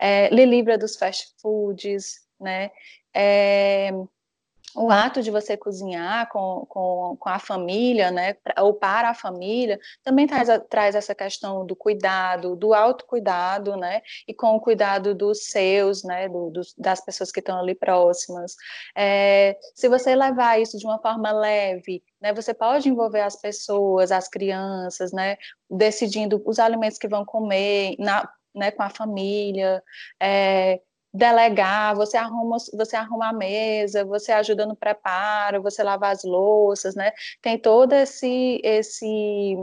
é, 0.00 0.28
lhe 0.30 0.44
livra 0.44 0.78
dos 0.78 0.96
fast 0.96 1.34
foods, 1.40 2.20
né? 2.40 2.70
É, 3.16 3.90
o 4.76 4.90
ato 4.90 5.22
de 5.22 5.30
você 5.30 5.56
cozinhar 5.56 6.28
com, 6.28 6.66
com, 6.68 7.16
com 7.18 7.28
a 7.28 7.38
família, 7.38 8.10
né, 8.10 8.36
ou 8.58 8.74
para 8.74 9.08
a 9.08 9.14
família, 9.14 9.80
também 10.04 10.26
traz, 10.26 10.48
traz 10.68 10.94
essa 10.94 11.14
questão 11.14 11.64
do 11.64 11.74
cuidado, 11.74 12.54
do 12.54 12.74
autocuidado, 12.74 13.74
né, 13.76 14.02
e 14.28 14.34
com 14.34 14.54
o 14.54 14.60
cuidado 14.60 15.14
dos 15.14 15.46
seus, 15.46 16.04
né, 16.04 16.28
do, 16.28 16.52
das 16.76 17.00
pessoas 17.02 17.32
que 17.32 17.40
estão 17.40 17.58
ali 17.58 17.74
próximas. 17.74 18.54
É, 18.94 19.56
se 19.74 19.88
você 19.88 20.14
levar 20.14 20.60
isso 20.60 20.78
de 20.78 20.84
uma 20.84 20.98
forma 20.98 21.32
leve, 21.32 22.02
né, 22.20 22.34
você 22.34 22.52
pode 22.52 22.88
envolver 22.88 23.22
as 23.22 23.36
pessoas, 23.36 24.12
as 24.12 24.28
crianças, 24.28 25.10
né, 25.10 25.38
decidindo 25.70 26.42
os 26.44 26.58
alimentos 26.58 26.98
que 26.98 27.08
vão 27.08 27.24
comer, 27.24 27.96
na, 27.98 28.28
né, 28.54 28.70
com 28.70 28.82
a 28.82 28.90
família, 28.90 29.82
é, 30.20 30.80
delegar, 31.16 31.94
você 31.96 32.16
arruma, 32.16 32.56
você 32.74 32.96
arruma 32.96 33.28
a 33.28 33.32
mesa, 33.32 34.04
você 34.04 34.32
ajuda 34.32 34.66
no 34.66 34.76
preparo, 34.76 35.62
você 35.62 35.82
lava 35.82 36.08
as 36.08 36.22
louças, 36.24 36.94
né? 36.94 37.12
Tem 37.42 37.58
todo 37.58 37.92
esse 37.92 38.60
esse 38.62 39.56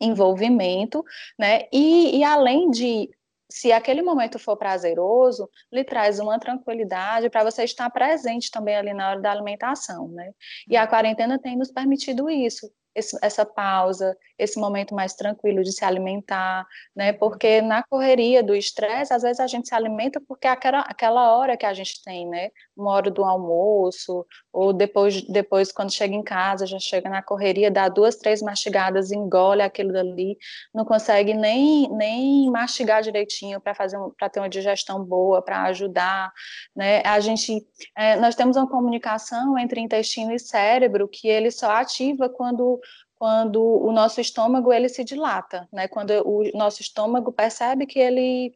envolvimento, 0.00 1.04
né? 1.38 1.62
E, 1.72 2.18
e 2.18 2.24
além 2.24 2.70
de 2.70 3.10
se 3.48 3.72
aquele 3.72 4.02
momento 4.02 4.38
for 4.38 4.56
prazeroso, 4.56 5.48
lhe 5.72 5.84
traz 5.84 6.18
uma 6.18 6.38
tranquilidade 6.38 7.30
para 7.30 7.44
você 7.44 7.64
estar 7.64 7.88
presente 7.90 8.50
também 8.50 8.76
ali 8.76 8.92
na 8.92 9.10
hora 9.10 9.20
da 9.20 9.30
alimentação, 9.30 10.08
né? 10.08 10.32
E 10.68 10.76
a 10.76 10.86
quarentena 10.86 11.38
tem 11.38 11.56
nos 11.56 11.70
permitido 11.70 12.28
isso, 12.28 12.70
esse, 12.96 13.16
essa 13.22 13.44
pausa, 13.44 14.16
esse 14.38 14.58
momento 14.58 14.94
mais 14.94 15.14
tranquilo 15.14 15.62
de 15.62 15.70
se 15.70 15.84
alimentar, 15.84 16.66
né? 16.94 17.12
Porque 17.12 17.60
na 17.60 17.82
correria 17.82 18.42
do 18.42 18.54
estresse, 18.54 19.12
às 19.12 19.22
vezes 19.22 19.38
a 19.38 19.46
gente 19.46 19.68
se 19.68 19.74
alimenta 19.74 20.20
porque 20.26 20.46
é 20.46 20.50
aquela, 20.50 20.80
aquela 20.80 21.36
hora 21.36 21.56
que 21.56 21.66
a 21.66 21.74
gente 21.74 22.02
tem, 22.02 22.26
né? 22.26 22.48
Uma 22.74 22.92
hora 22.92 23.10
do 23.10 23.22
almoço, 23.22 24.26
ou 24.56 24.72
depois, 24.72 25.20
depois 25.24 25.70
quando 25.70 25.92
chega 25.92 26.14
em 26.14 26.22
casa, 26.22 26.66
já 26.66 26.78
chega 26.78 27.10
na 27.10 27.22
correria, 27.22 27.70
dá 27.70 27.90
duas, 27.90 28.16
três 28.16 28.40
mastigadas, 28.40 29.12
engole 29.12 29.60
aquilo 29.60 29.92
dali, 29.92 30.38
não 30.72 30.82
consegue 30.82 31.34
nem, 31.34 31.86
nem 31.90 32.50
mastigar 32.50 33.02
direitinho 33.02 33.60
para 33.60 33.74
fazer 33.74 33.98
para 34.18 34.30
ter 34.30 34.40
uma 34.40 34.48
digestão 34.48 35.04
boa, 35.04 35.42
para 35.42 35.64
ajudar, 35.64 36.32
né? 36.74 37.02
A 37.04 37.20
gente, 37.20 37.66
é, 37.94 38.16
nós 38.16 38.34
temos 38.34 38.56
uma 38.56 38.66
comunicação 38.66 39.58
entre 39.58 39.78
intestino 39.78 40.32
e 40.32 40.38
cérebro 40.38 41.06
que 41.06 41.28
ele 41.28 41.50
só 41.50 41.72
ativa 41.72 42.26
quando 42.26 42.80
quando 43.18 43.62
o 43.62 43.92
nosso 43.92 44.20
estômago 44.20 44.72
ele 44.72 44.88
se 44.88 45.02
dilata, 45.04 45.68
né? 45.72 45.86
Quando 45.88 46.12
o 46.26 46.50
nosso 46.56 46.80
estômago 46.80 47.30
percebe 47.30 47.86
que 47.86 47.98
ele 47.98 48.54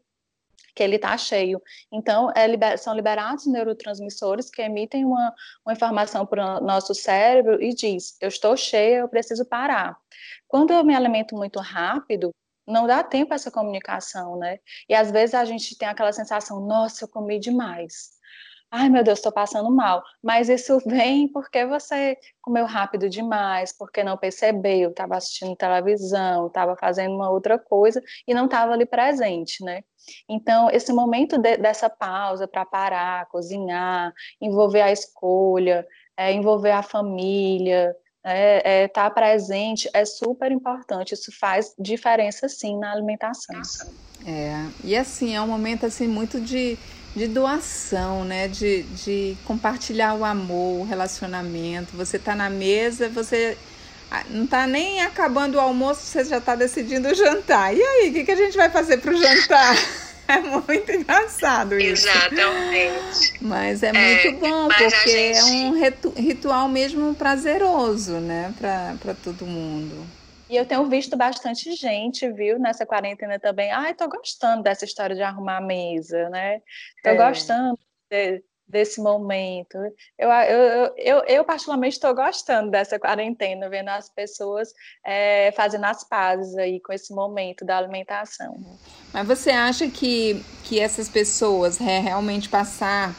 que 0.75 0.83
ele 0.83 0.97
está 0.97 1.17
cheio. 1.17 1.61
Então, 1.93 2.31
é 2.35 2.47
liber, 2.47 2.79
são 2.79 2.95
liberados 2.95 3.47
neurotransmissores 3.47 4.51
que 4.51 4.63
emitem 4.63 5.05
uma, 5.05 5.35
uma 5.65 5.73
informação 5.73 6.27
para 6.27 6.59
o 6.59 6.65
nosso 6.65 6.95
cérebro 6.95 7.63
e 7.63 7.75
diz: 7.75 8.17
eu 8.21 8.29
estou 8.29 8.57
cheia, 8.57 8.99
eu 8.99 9.09
preciso 9.09 9.45
parar. 9.45 9.97
Quando 10.47 10.73
eu 10.73 10.85
me 10.85 10.95
alimento 10.95 11.37
muito 11.37 11.61
rápido, 11.61 12.31
não 12.67 12.87
dá 12.87 13.03
tempo 13.03 13.35
essa 13.35 13.51
comunicação, 13.51 14.37
né? 14.39 14.59
E 14.89 14.95
às 14.95 15.11
vezes 15.11 15.35
a 15.35 15.45
gente 15.45 15.77
tem 15.77 15.89
aquela 15.89 16.13
sensação: 16.13 16.61
nossa, 16.61 17.05
eu 17.05 17.09
comi 17.09 17.39
demais 17.39 18.20
ai 18.71 18.89
meu 18.89 19.03
Deus, 19.03 19.19
estou 19.19 19.33
passando 19.33 19.71
mal. 19.71 20.03
Mas 20.23 20.49
isso 20.49 20.79
vem 20.87 21.29
porque 21.29 21.67
você 21.67 22.17
comeu 22.41 22.67
rápido 22.67 23.09
demais, 23.09 23.77
porque 23.77 24.05
não 24.05 24.17
percebeu, 24.17 24.91
estava 24.91 25.17
assistindo 25.17 25.57
televisão, 25.57 26.47
estava 26.47 26.77
fazendo 26.77 27.15
uma 27.15 27.31
outra 27.31 27.59
coisa 27.59 28.03
e 28.27 28.35
não 28.35 28.45
estava 28.45 28.73
ali 28.73 28.87
presente, 28.87 29.65
né? 29.65 29.83
Então, 30.29 30.71
esse 30.71 30.93
momento 30.93 31.39
de, 31.39 31.57
dessa 31.57 31.91
pausa 31.91 32.49
para 32.49 32.65
parar, 32.65 33.27
cozinhar, 33.27 34.13
envolver 34.41 34.81
a 34.81 34.93
escolha, 34.93 35.87
é, 36.17 36.33
envolver 36.33 36.71
a 36.71 36.83
família, 36.83 37.95
estar 38.21 38.35
é, 38.35 38.83
é, 38.83 38.89
tá 38.89 39.11
presente 39.11 39.89
é 39.93 40.05
super 40.05 40.53
importante. 40.53 41.15
Isso 41.15 41.33
faz 41.39 41.75
diferença, 41.79 42.49
sim, 42.49 42.79
na 42.79 42.93
alimentação. 42.93 43.61
É, 44.27 44.53
e 44.85 44.97
assim, 44.97 45.35
é 45.35 45.41
um 45.41 45.47
momento 45.47 45.87
assim 45.87 46.07
muito 46.07 46.41
de 46.41 46.79
de 47.15 47.27
doação, 47.27 48.25
né? 48.25 48.49
De, 48.49 48.83
de 48.83 49.37
compartilhar 49.45 50.15
o 50.15 50.25
amor, 50.25 50.81
o 50.81 50.85
relacionamento. 50.85 51.97
Você 51.97 52.17
está 52.17 52.35
na 52.35 52.49
mesa, 52.49 53.09
você 53.09 53.57
ah, 54.11 54.25
não 54.29 54.45
está 54.45 54.67
nem 54.67 55.03
acabando 55.03 55.57
o 55.57 55.61
almoço, 55.61 56.03
você 56.03 56.25
já 56.25 56.39
está 56.39 56.55
decidindo 56.55 57.15
jantar. 57.15 57.75
E 57.75 57.83
aí, 57.83 58.11
o 58.11 58.13
que, 58.13 58.25
que 58.25 58.33
a 58.33 58.37
gente 58.37 58.57
vai 58.57 58.71
fazer 58.71 58.99
para 58.99 59.13
o 59.13 59.17
jantar? 59.17 59.77
É 60.31 60.39
muito 60.39 60.93
engraçado 60.93 61.77
isso. 61.77 62.09
Exatamente. 62.09 63.35
Mas 63.41 63.83
é, 63.83 63.89
é 63.89 63.93
muito 63.93 64.39
bom, 64.39 64.69
porque 64.69 65.35
gente... 65.35 65.37
é 65.37 65.45
um 65.45 66.21
ritual 66.23 66.69
mesmo 66.69 67.13
prazeroso, 67.17 68.13
né? 68.21 68.55
Para 68.57 69.13
todo 69.25 69.45
mundo. 69.45 70.07
E 70.51 70.57
eu 70.57 70.67
tenho 70.67 70.85
visto 70.87 71.17
bastante 71.17 71.73
gente, 71.77 72.29
viu, 72.33 72.59
nessa 72.59 72.85
quarentena 72.85 73.39
também. 73.39 73.71
Ai, 73.71 73.95
tô 73.95 74.09
gostando 74.09 74.65
dessa 74.65 74.85
história 74.85 75.15
de 75.15 75.23
arrumar 75.23 75.59
a 75.59 75.61
mesa, 75.61 76.29
né? 76.29 76.61
Tô 77.05 77.11
é. 77.11 77.15
gostando 77.15 77.79
de, 78.11 78.43
desse 78.67 79.01
momento. 79.01 79.79
Eu, 80.19 80.29
eu, 80.29 80.95
eu, 80.97 81.19
eu 81.29 81.45
particularmente, 81.45 81.95
estou 81.95 82.13
gostando 82.13 82.69
dessa 82.69 82.99
quarentena, 82.99 83.69
vendo 83.69 83.91
as 83.91 84.09
pessoas 84.09 84.75
é, 85.07 85.53
fazendo 85.53 85.85
as 85.85 86.03
pazes 86.03 86.59
aí 86.59 86.81
com 86.81 86.93
esse 86.93 87.15
momento 87.15 87.65
da 87.65 87.79
alimentação. 87.79 88.57
Mas 89.13 89.29
você 89.29 89.51
acha 89.51 89.89
que, 89.89 90.45
que 90.65 90.81
essas 90.81 91.09
pessoas 91.09 91.79
realmente 91.79 92.49
passar 92.49 93.15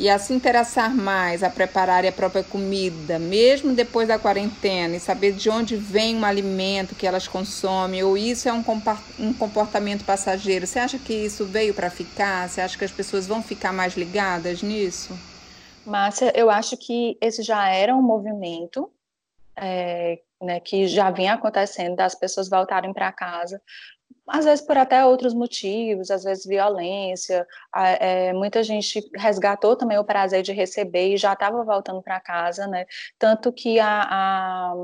e 0.00 0.08
a 0.08 0.18
se 0.18 0.32
interessar 0.32 0.96
mais 0.96 1.42
a 1.42 1.50
preparar 1.50 2.06
a 2.06 2.10
própria 2.10 2.42
comida, 2.42 3.18
mesmo 3.18 3.74
depois 3.74 4.08
da 4.08 4.18
quarentena, 4.18 4.96
e 4.96 5.00
saber 5.00 5.32
de 5.32 5.50
onde 5.50 5.76
vem 5.76 6.16
um 6.16 6.24
alimento 6.24 6.94
que 6.94 7.06
elas 7.06 7.28
consomem, 7.28 8.02
ou 8.02 8.16
isso 8.16 8.48
é 8.48 8.52
um 8.52 8.62
comportamento 9.34 10.02
passageiro, 10.06 10.66
você 10.66 10.78
acha 10.78 10.98
que 10.98 11.12
isso 11.12 11.44
veio 11.44 11.74
para 11.74 11.90
ficar? 11.90 12.48
Você 12.48 12.62
acha 12.62 12.78
que 12.78 12.84
as 12.84 12.90
pessoas 12.90 13.26
vão 13.26 13.42
ficar 13.42 13.74
mais 13.74 13.94
ligadas 13.94 14.62
nisso? 14.62 15.12
Márcia, 15.84 16.32
eu 16.34 16.48
acho 16.48 16.78
que 16.78 17.18
esse 17.20 17.42
já 17.42 17.68
era 17.68 17.94
um 17.94 18.00
movimento 18.00 18.90
é, 19.54 20.18
né, 20.40 20.60
que 20.60 20.86
já 20.86 21.10
vinha 21.10 21.34
acontecendo 21.34 21.94
das 21.94 22.14
pessoas 22.14 22.48
voltarem 22.48 22.94
para 22.94 23.12
casa 23.12 23.60
às 24.30 24.44
vezes 24.44 24.64
por 24.64 24.78
até 24.78 25.04
outros 25.04 25.34
motivos, 25.34 26.10
às 26.10 26.24
vezes 26.24 26.46
violência. 26.46 27.46
É, 27.74 28.32
muita 28.32 28.62
gente 28.62 29.02
resgatou 29.16 29.76
também 29.76 29.98
o 29.98 30.04
prazer 30.04 30.42
de 30.42 30.52
receber 30.52 31.14
e 31.14 31.16
já 31.16 31.32
estava 31.32 31.64
voltando 31.64 32.02
para 32.02 32.20
casa, 32.20 32.66
né? 32.66 32.86
Tanto 33.18 33.52
que 33.52 33.78
a, 33.80 34.02
a 34.02 34.74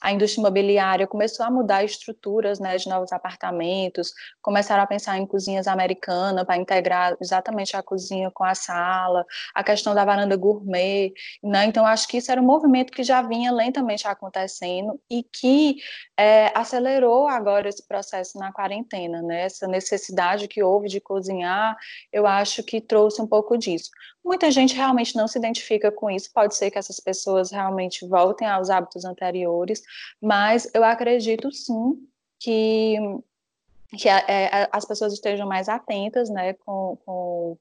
a 0.00 0.12
indústria 0.12 0.42
imobiliária 0.42 1.06
começou 1.06 1.44
a 1.44 1.50
mudar 1.50 1.84
estruturas 1.84 2.58
né, 2.58 2.76
de 2.76 2.88
novos 2.88 3.12
apartamentos, 3.12 4.12
começaram 4.40 4.82
a 4.82 4.86
pensar 4.86 5.18
em 5.18 5.26
cozinhas 5.26 5.66
americanas 5.66 6.44
para 6.44 6.56
integrar 6.56 7.16
exatamente 7.20 7.76
a 7.76 7.82
cozinha 7.82 8.30
com 8.30 8.44
a 8.44 8.54
sala, 8.54 9.24
a 9.54 9.64
questão 9.64 9.94
da 9.94 10.04
varanda 10.04 10.36
gourmet. 10.36 11.12
Né? 11.42 11.66
Então, 11.66 11.84
acho 11.86 12.06
que 12.06 12.18
isso 12.18 12.30
era 12.30 12.40
um 12.40 12.44
movimento 12.44 12.92
que 12.92 13.02
já 13.02 13.22
vinha 13.22 13.52
lentamente 13.52 14.06
acontecendo 14.06 15.00
e 15.10 15.22
que 15.22 15.76
é, 16.16 16.52
acelerou 16.54 17.28
agora 17.28 17.68
esse 17.68 17.86
processo 17.86 18.38
na 18.38 18.52
quarentena. 18.52 19.22
Né? 19.22 19.42
Essa 19.42 19.66
necessidade 19.66 20.48
que 20.48 20.62
houve 20.62 20.88
de 20.88 21.00
cozinhar, 21.00 21.76
eu 22.12 22.26
acho 22.26 22.62
que 22.62 22.80
trouxe 22.80 23.20
um 23.20 23.26
pouco 23.26 23.56
disso. 23.56 23.90
Muita 24.28 24.50
gente 24.50 24.74
realmente 24.74 25.16
não 25.16 25.26
se 25.26 25.38
identifica 25.38 25.90
com 25.90 26.10
isso, 26.10 26.30
pode 26.34 26.54
ser 26.54 26.70
que 26.70 26.78
essas 26.78 27.00
pessoas 27.00 27.50
realmente 27.50 28.06
voltem 28.06 28.46
aos 28.46 28.68
hábitos 28.68 29.06
anteriores, 29.06 29.82
mas 30.20 30.70
eu 30.74 30.84
acredito 30.84 31.50
sim 31.50 32.06
que 32.38 32.98
que 33.96 34.06
é, 34.06 34.68
as 34.70 34.84
pessoas 34.84 35.14
estejam 35.14 35.48
mais 35.48 35.66
atentas, 35.66 36.28
né, 36.28 36.52
com, 36.52 36.98
com 37.06 37.56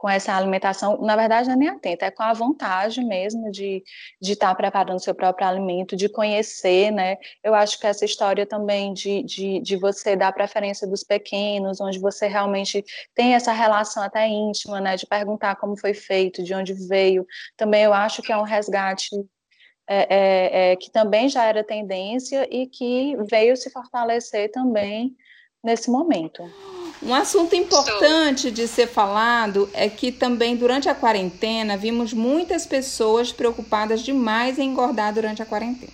com 0.00 0.08
essa 0.08 0.34
alimentação, 0.34 0.96
na 1.02 1.14
verdade 1.14 1.46
não 1.48 1.54
é 1.56 1.58
nem 1.58 1.68
atenta, 1.68 2.06
é 2.06 2.10
com 2.10 2.22
a 2.22 2.32
vontade 2.32 3.04
mesmo 3.04 3.50
de 3.50 3.84
de 4.18 4.32
estar 4.32 4.48
tá 4.48 4.54
preparando 4.54 4.98
seu 4.98 5.14
próprio 5.14 5.46
alimento, 5.46 5.94
de 5.94 6.08
conhecer, 6.08 6.90
né? 6.90 7.18
Eu 7.44 7.54
acho 7.54 7.78
que 7.78 7.86
essa 7.86 8.04
história 8.06 8.46
também 8.46 8.94
de, 8.94 9.22
de, 9.24 9.60
de 9.60 9.76
você 9.76 10.16
dar 10.16 10.32
preferência 10.32 10.88
dos 10.88 11.04
pequenos, 11.04 11.82
onde 11.82 11.98
você 11.98 12.26
realmente 12.26 12.82
tem 13.14 13.34
essa 13.34 13.52
relação 13.52 14.02
até 14.02 14.26
íntima, 14.26 14.80
né? 14.80 14.96
De 14.96 15.06
perguntar 15.06 15.56
como 15.56 15.76
foi 15.76 15.92
feito, 15.92 16.42
de 16.42 16.54
onde 16.54 16.72
veio, 16.72 17.26
também 17.54 17.82
eu 17.84 17.92
acho 17.92 18.22
que 18.22 18.32
é 18.32 18.36
um 18.38 18.42
resgate 18.42 19.10
é, 19.86 20.06
é, 20.08 20.72
é, 20.72 20.76
que 20.76 20.90
também 20.90 21.28
já 21.28 21.44
era 21.44 21.62
tendência 21.62 22.48
e 22.50 22.66
que 22.66 23.16
veio 23.28 23.54
se 23.54 23.70
fortalecer 23.70 24.50
também 24.50 25.14
nesse 25.62 25.90
momento. 25.90 26.42
Um 27.02 27.14
assunto 27.14 27.54
importante 27.54 28.50
de 28.50 28.68
ser 28.68 28.86
falado 28.86 29.70
é 29.72 29.88
que 29.88 30.12
também 30.12 30.56
durante 30.56 30.88
a 30.88 30.94
quarentena 30.94 31.76
vimos 31.76 32.12
muitas 32.12 32.66
pessoas 32.66 33.32
preocupadas 33.32 34.02
demais 34.02 34.58
em 34.58 34.68
engordar 34.70 35.14
durante 35.14 35.40
a 35.40 35.46
quarentena, 35.46 35.92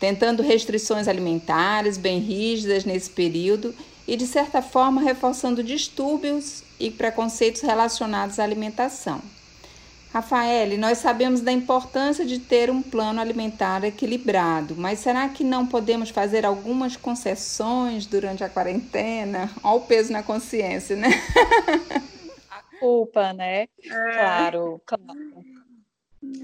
tentando 0.00 0.42
restrições 0.42 1.06
alimentares 1.06 1.98
bem 1.98 2.18
rígidas 2.18 2.84
nesse 2.86 3.10
período 3.10 3.74
e, 4.08 4.16
de 4.16 4.26
certa 4.26 4.62
forma, 4.62 5.02
reforçando 5.02 5.62
distúrbios 5.62 6.62
e 6.80 6.90
preconceitos 6.90 7.60
relacionados 7.60 8.38
à 8.38 8.44
alimentação. 8.44 9.20
Rafael, 10.12 10.76
nós 10.78 10.98
sabemos 10.98 11.40
da 11.40 11.50
importância 11.50 12.22
de 12.26 12.38
ter 12.38 12.70
um 12.70 12.82
plano 12.82 13.18
alimentar 13.18 13.82
equilibrado, 13.82 14.76
mas 14.76 14.98
será 14.98 15.26
que 15.30 15.42
não 15.42 15.66
podemos 15.66 16.10
fazer 16.10 16.44
algumas 16.44 16.96
concessões 16.98 18.06
durante 18.06 18.44
a 18.44 18.48
quarentena? 18.50 19.50
Olha 19.64 19.76
o 19.76 19.86
peso 19.86 20.12
na 20.12 20.22
consciência, 20.22 20.96
né? 20.96 21.08
A 22.50 22.62
culpa, 22.78 23.32
né? 23.32 23.62
É. 23.62 23.68
Claro, 24.12 24.82
claro. 24.84 25.42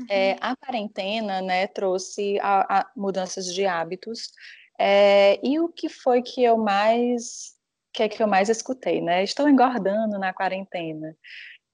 É, 0.08 0.36
a 0.40 0.56
quarentena, 0.56 1.42
né, 1.42 1.66
trouxe 1.66 2.38
a, 2.40 2.80
a 2.80 2.90
mudanças 2.96 3.52
de 3.52 3.66
hábitos. 3.66 4.32
É, 4.78 5.38
e 5.46 5.60
o 5.60 5.68
que 5.68 5.90
foi 5.90 6.22
que 6.22 6.42
eu 6.42 6.56
mais 6.56 7.58
que 7.92 8.02
é 8.02 8.08
que 8.08 8.22
eu 8.22 8.28
mais 8.28 8.48
escutei, 8.48 9.00
né? 9.00 9.24
Estou 9.24 9.48
engordando 9.48 10.18
na 10.18 10.32
quarentena. 10.32 11.16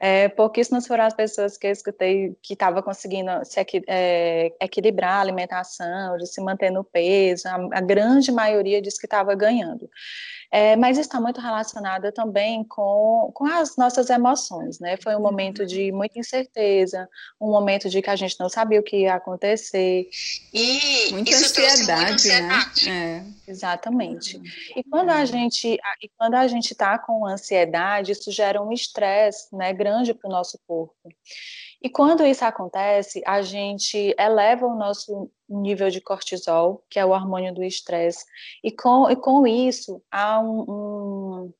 É, 0.01 0.29
pouquíssimas 0.29 0.87
foram 0.87 1.05
as 1.05 1.15
pessoas 1.15 1.57
que 1.57 1.67
eu 1.67 1.71
escutei 1.71 2.37
que 2.43 2.55
estavam 2.55 2.83
conseguindo 2.83 3.31
se 3.45 3.65
é, 3.87 4.53
equilibrar 4.61 5.15
a 5.15 5.21
alimentação, 5.21 6.17
de 6.19 6.27
se 6.27 6.41
manter 6.43 6.71
no 6.71 6.85
peso, 6.85 7.49
a, 7.49 7.79
a 7.79 7.81
grande 7.81 8.33
maioria 8.33 8.83
disse 8.83 8.99
que 8.99 9.07
estava 9.07 9.35
ganhando. 9.35 9.89
É, 10.55 10.77
mas 10.77 10.99
está 10.99 11.21
muito 11.21 11.41
relacionada 11.41 12.13
também 12.13 12.63
com, 12.63 13.29
com 13.35 13.45
as 13.45 13.77
nossas 13.77 14.09
emoções, 14.09 14.79
né? 14.79 14.97
Foi 15.03 15.17
um 15.17 15.21
momento 15.21 15.67
de 15.67 15.91
muita 15.91 16.17
incerteza, 16.17 17.09
um 17.41 17.51
momento 17.51 17.91
de 17.91 18.01
que 18.01 18.09
a 18.09 18.15
gente 18.15 18.39
não 18.39 18.49
sabia 18.49 18.79
o 18.79 18.83
que 18.85 18.99
ia 18.99 19.17
acontecer. 19.17 20.09
E 20.53 21.11
muita 21.11 21.35
ansiedade, 21.35 22.13
ansiedade, 22.13 22.89
né? 22.89 23.27
É. 23.49 23.51
Exatamente. 23.51 24.41
E 24.77 24.85
quando 24.85 25.11
a 25.11 25.25
gente 25.25 25.77
e 26.01 26.09
quando 26.17 26.35
a 26.37 26.47
gente 26.47 26.71
está 26.71 27.01
com 27.01 27.27
ansiedade, 27.27 28.13
isso 28.13 28.31
gera 28.31 28.63
um 28.63 28.71
estresse, 28.71 29.49
né, 29.53 29.73
grande 29.73 30.15
para 30.15 30.29
o 30.29 30.33
nosso 30.33 30.57
corpo. 30.69 30.95
E 31.85 31.91
quando 31.91 32.25
isso 32.25 32.43
acontece, 32.43 33.23
a 33.27 33.43
gente 33.43 34.17
eleva 34.19 34.67
o 34.67 34.75
nosso 34.75 35.31
nível 35.47 35.91
de 35.91 36.01
cortisol, 36.01 36.83
que 36.89 36.99
é 36.99 37.05
o 37.05 37.11
hormônio 37.11 37.53
do 37.53 37.63
estresse, 37.63 38.25
e 38.63 38.73
com, 38.73 39.11
e 39.11 39.15
com 39.15 39.47
isso 39.47 40.03
há 40.11 40.41
um, 40.41 41.53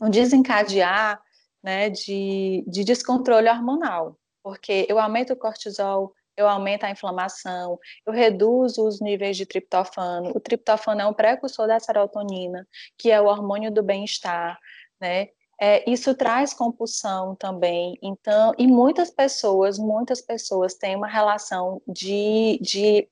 um, 0.00 0.08
desencadear 0.08 1.20
né, 1.60 1.90
de, 1.90 2.64
de 2.68 2.84
descontrole 2.84 3.48
hormonal, 3.48 4.16
porque 4.44 4.86
eu 4.88 4.96
aumento 4.96 5.32
o 5.32 5.36
cortisol, 5.36 6.14
eu 6.36 6.48
aumento 6.48 6.84
a 6.84 6.90
inflamação, 6.92 7.76
eu 8.06 8.12
reduzo 8.12 8.86
os 8.86 9.00
níveis 9.00 9.36
de 9.36 9.44
triptofano. 9.44 10.30
O 10.36 10.38
triptofano 10.38 11.00
é 11.00 11.06
um 11.06 11.12
precursor 11.12 11.66
da 11.66 11.80
serotonina, 11.80 12.64
que 12.96 13.10
é 13.10 13.20
o 13.20 13.26
hormônio 13.26 13.72
do 13.72 13.82
bem-estar, 13.82 14.56
né? 15.00 15.30
É, 15.60 15.88
isso 15.90 16.14
traz 16.14 16.52
compulsão 16.52 17.34
também. 17.34 17.98
Então, 18.02 18.54
e 18.58 18.66
muitas 18.66 19.10
pessoas, 19.10 19.78
muitas 19.78 20.20
pessoas 20.20 20.74
têm 20.74 20.96
uma 20.96 21.06
relação 21.06 21.80
de, 21.86 22.58
de, 22.60 23.08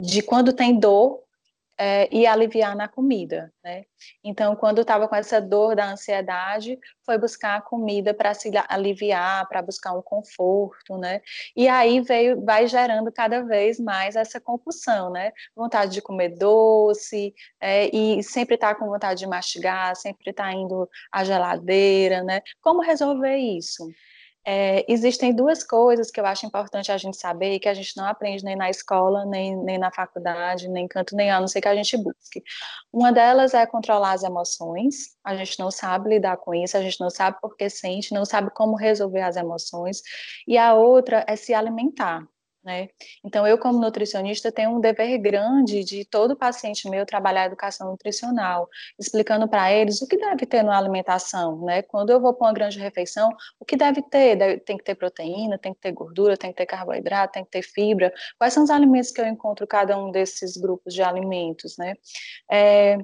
de 0.00 0.22
quando 0.22 0.52
tem 0.52 0.78
dor, 0.78 1.22
é, 1.78 2.08
e 2.12 2.26
aliviar 2.26 2.74
na 2.74 2.88
comida, 2.88 3.52
né? 3.62 3.84
Então, 4.24 4.56
quando 4.56 4.80
estava 4.80 5.06
com 5.06 5.14
essa 5.14 5.40
dor 5.40 5.76
da 5.76 5.90
ansiedade, 5.92 6.78
foi 7.06 7.16
buscar 7.16 7.56
a 7.56 7.60
comida 7.60 8.12
para 8.12 8.34
se 8.34 8.50
aliviar, 8.68 9.48
para 9.48 9.62
buscar 9.62 9.92
um 9.92 10.02
conforto, 10.02 10.98
né? 10.98 11.20
E 11.56 11.68
aí 11.68 12.00
veio, 12.00 12.44
vai 12.44 12.66
gerando 12.66 13.12
cada 13.12 13.42
vez 13.42 13.78
mais 13.78 14.16
essa 14.16 14.40
compulsão, 14.40 15.10
né? 15.10 15.32
Vontade 15.54 15.92
de 15.92 16.02
comer 16.02 16.30
doce, 16.36 17.32
é, 17.60 17.94
e 17.94 18.22
sempre 18.24 18.56
estar 18.56 18.74
tá 18.74 18.80
com 18.80 18.86
vontade 18.86 19.20
de 19.20 19.26
mastigar, 19.26 19.94
sempre 19.94 20.30
estar 20.30 20.44
tá 20.44 20.52
indo 20.52 20.88
à 21.12 21.22
geladeira, 21.24 22.24
né? 22.24 22.42
Como 22.60 22.82
resolver 22.82 23.36
isso? 23.36 23.88
É, 24.46 24.84
existem 24.90 25.34
duas 25.34 25.62
coisas 25.62 26.10
que 26.10 26.18
eu 26.18 26.24
acho 26.24 26.46
importante 26.46 26.90
a 26.90 26.96
gente 26.96 27.16
saber 27.16 27.54
e 27.54 27.60
que 27.60 27.68
a 27.68 27.74
gente 27.74 27.96
não 27.96 28.06
aprende 28.06 28.44
nem 28.44 28.56
na 28.56 28.70
escola, 28.70 29.26
nem, 29.26 29.56
nem 29.56 29.78
na 29.78 29.90
faculdade, 29.90 30.68
nem 30.68 30.88
canto 30.88 31.14
nem 31.14 31.30
a 31.30 31.38
não 31.38 31.46
ser 31.46 31.60
que 31.60 31.68
a 31.68 31.74
gente 31.74 31.96
busque. 31.96 32.42
Uma 32.92 33.12
delas 33.12 33.52
é 33.52 33.66
controlar 33.66 34.12
as 34.12 34.22
emoções, 34.22 35.16
a 35.24 35.36
gente 35.36 35.58
não 35.58 35.70
sabe 35.70 36.08
lidar 36.10 36.38
com 36.38 36.54
isso, 36.54 36.76
a 36.76 36.82
gente 36.82 37.00
não 37.00 37.10
sabe 37.10 37.38
por 37.40 37.56
que 37.56 37.68
sente, 37.68 38.14
não 38.14 38.24
sabe 38.24 38.50
como 38.50 38.74
resolver 38.76 39.22
as 39.22 39.36
emoções, 39.36 40.00
e 40.46 40.56
a 40.56 40.74
outra 40.74 41.24
é 41.28 41.36
se 41.36 41.52
alimentar. 41.52 42.26
Né? 42.68 42.88
Então, 43.24 43.46
eu, 43.46 43.56
como 43.56 43.80
nutricionista, 43.80 44.52
tenho 44.52 44.76
um 44.76 44.80
dever 44.80 45.16
grande 45.16 45.82
de 45.82 46.04
todo 46.04 46.36
paciente 46.36 46.86
meu 46.90 47.06
trabalhar 47.06 47.44
a 47.44 47.46
educação 47.46 47.90
nutricional, 47.90 48.68
explicando 48.98 49.48
para 49.48 49.72
eles 49.72 50.02
o 50.02 50.06
que 50.06 50.18
deve 50.18 50.44
ter 50.44 50.62
na 50.62 50.76
alimentação, 50.76 51.64
né? 51.64 51.80
Quando 51.80 52.10
eu 52.10 52.20
vou 52.20 52.34
para 52.34 52.46
uma 52.46 52.52
grande 52.52 52.78
refeição, 52.78 53.30
o 53.58 53.64
que 53.64 53.74
deve 53.74 54.02
ter? 54.02 54.60
Tem 54.66 54.76
que 54.76 54.84
ter 54.84 54.94
proteína, 54.96 55.56
tem 55.56 55.72
que 55.72 55.80
ter 55.80 55.92
gordura, 55.92 56.36
tem 56.36 56.50
que 56.50 56.58
ter 56.58 56.66
carboidrato, 56.66 57.32
tem 57.32 57.44
que 57.44 57.50
ter 57.50 57.62
fibra. 57.62 58.12
Quais 58.36 58.52
são 58.52 58.64
os 58.64 58.70
alimentos 58.70 59.10
que 59.12 59.20
eu 59.22 59.26
encontro 59.26 59.66
cada 59.66 59.98
um 59.98 60.10
desses 60.10 60.58
grupos 60.58 60.92
de 60.92 61.02
alimentos, 61.02 61.78
né? 61.78 61.94
É, 62.52 62.98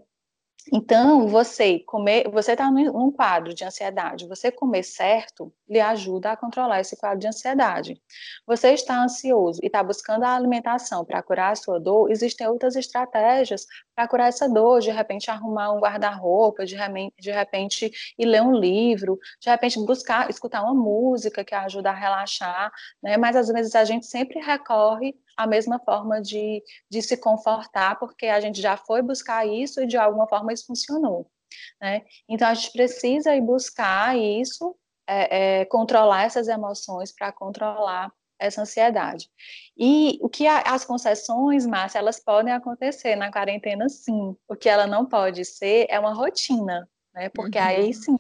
então, 0.72 1.29
você 1.29 1.81
comer, 1.81 2.29
você 2.31 2.53
está 2.53 2.70
num 2.70 3.11
quadro 3.11 3.53
de 3.53 3.64
ansiedade, 3.64 4.27
você 4.27 4.50
comer 4.50 4.83
certo 4.83 5.53
lhe 5.68 5.81
ajuda 5.81 6.33
a 6.33 6.37
controlar 6.37 6.81
esse 6.81 6.96
quadro 6.96 7.18
de 7.18 7.27
ansiedade. 7.27 8.00
Você 8.46 8.72
está 8.72 9.03
ansioso 9.03 9.61
e 9.62 9.66
está 9.66 9.83
buscando 9.83 10.24
a 10.24 10.35
alimentação 10.35 11.05
para 11.05 11.22
curar 11.22 11.53
a 11.53 11.55
sua 11.55 11.79
dor, 11.79 12.11
existem 12.11 12.46
outras 12.46 12.77
estratégias 12.77 13.66
para 13.94 14.09
curar 14.09 14.29
essa 14.29 14.48
dor, 14.48 14.81
de 14.81 14.90
repente 14.90 15.31
arrumar 15.31 15.72
um 15.72 15.81
guarda-roupa, 15.81 16.64
de, 16.64 16.77
de 17.18 17.31
repente 17.31 17.90
ir 18.18 18.27
ler 18.27 18.42
um 18.42 18.53
livro, 18.53 19.18
de 19.40 19.50
repente 19.50 19.79
buscar, 19.85 20.31
escutar 20.31 20.62
uma 20.62 20.74
música 20.74 21.44
que 21.44 21.55
ajuda 21.55 21.90
a 21.90 21.94
relaxar, 21.94 22.72
né? 23.03 23.16
Mas 23.18 23.37
às 23.37 23.48
vezes 23.48 23.74
a 23.74 23.85
gente 23.85 24.07
sempre 24.07 24.40
recorre 24.40 25.14
a 25.37 25.47
mesma 25.47 25.79
forma 25.79 26.20
de, 26.20 26.62
de 26.90 27.03
se 27.03 27.16
confortar, 27.16 27.99
porque 27.99 28.27
a 28.27 28.40
gente 28.40 28.61
já 28.61 28.77
foi 28.77 29.03
buscar 29.03 29.47
isso 29.47 29.83
e 29.83 29.87
de 29.87 29.97
alguma 29.97 30.29
forma 30.29 30.53
isso 30.53 30.66
funcionou. 30.66 31.31
Né? 31.81 32.03
Então 32.29 32.49
a 32.49 32.55
gente 32.55 32.73
precisa 32.73 33.35
ir 33.35 33.40
buscar 33.40 34.16
isso, 34.16 34.75
é, 35.07 35.61
é, 35.61 35.64
controlar 35.66 36.25
essas 36.25 36.49
emoções 36.49 37.12
para 37.12 37.33
controlar 37.33 38.12
essa 38.38 38.62
ansiedade. 38.62 39.31
E 39.77 40.18
o 40.20 40.29
que 40.29 40.47
a, 40.47 40.61
as 40.61 40.85
concessões, 40.85 41.66
Márcia, 41.66 41.99
elas 41.99 42.20
podem 42.20 42.53
acontecer 42.53 43.16
na 43.16 43.31
quarentena, 43.31 43.88
sim. 43.88 44.37
O 44.49 44.57
que 44.57 44.68
ela 44.68 44.87
não 44.87 45.07
pode 45.07 45.44
ser 45.44 45.87
é 45.88 45.99
uma 45.99 46.12
rotina, 46.12 46.88
né? 47.14 47.29
Porque 47.29 47.59
uhum. 47.59 47.64
aí 47.64 47.94
sim 47.94 48.16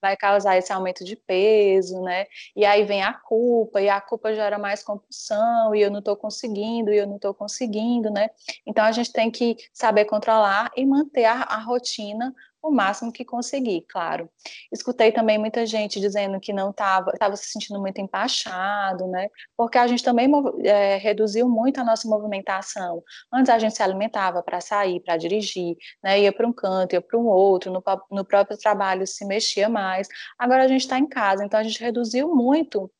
vai 0.00 0.16
causar 0.16 0.56
esse 0.56 0.72
aumento 0.72 1.04
de 1.04 1.16
peso, 1.16 2.00
né? 2.02 2.26
E 2.54 2.64
aí 2.64 2.84
vem 2.84 3.02
a 3.02 3.12
culpa, 3.12 3.80
e 3.80 3.88
a 3.88 4.00
culpa 4.00 4.34
gera 4.34 4.58
mais 4.58 4.82
compulsão, 4.82 5.74
e 5.74 5.80
eu 5.80 5.90
não 5.90 5.98
estou 6.00 6.16
conseguindo, 6.16 6.92
e 6.92 6.98
eu 6.98 7.06
não 7.06 7.16
estou 7.16 7.34
conseguindo, 7.34 8.10
né? 8.10 8.28
Então 8.66 8.84
a 8.84 8.92
gente 8.92 9.12
tem 9.12 9.30
que 9.30 9.56
saber 9.72 10.04
controlar 10.04 10.70
e 10.76 10.84
manter 10.86 11.24
a, 11.24 11.42
a 11.42 11.58
rotina 11.58 12.34
o 12.62 12.70
máximo 12.70 13.12
que 13.12 13.24
conseguir, 13.24 13.84
claro. 13.88 14.28
Escutei 14.72 15.12
também 15.12 15.38
muita 15.38 15.64
gente 15.64 16.00
dizendo 16.00 16.40
que 16.40 16.52
não 16.52 16.70
estava, 16.70 17.10
estava 17.12 17.36
se 17.36 17.46
sentindo 17.46 17.80
muito 17.80 18.00
empachado, 18.00 19.06
né? 19.06 19.28
Porque 19.56 19.78
a 19.78 19.86
gente 19.86 20.02
também 20.02 20.30
é, 20.64 20.96
reduziu 20.96 21.48
muito 21.48 21.80
a 21.80 21.84
nossa 21.84 22.08
movimentação. 22.08 23.02
Antes 23.32 23.50
a 23.50 23.58
gente 23.58 23.76
se 23.76 23.82
alimentava 23.82 24.42
para 24.42 24.60
sair, 24.60 25.00
para 25.00 25.16
dirigir, 25.16 25.76
né? 26.02 26.20
Ia 26.20 26.32
para 26.32 26.46
um 26.46 26.52
canto, 26.52 26.94
ia 26.94 27.00
para 27.00 27.18
um 27.18 27.26
outro, 27.26 27.72
no, 27.72 27.82
no 28.10 28.24
próprio 28.24 28.58
trabalho 28.58 29.06
se 29.06 29.24
mexia 29.24 29.68
mais. 29.68 30.08
Agora 30.38 30.64
a 30.64 30.68
gente 30.68 30.82
está 30.82 30.98
em 30.98 31.06
casa, 31.06 31.44
então 31.44 31.60
a 31.60 31.62
gente 31.62 31.80
reduziu 31.80 32.34
muito 32.34 32.90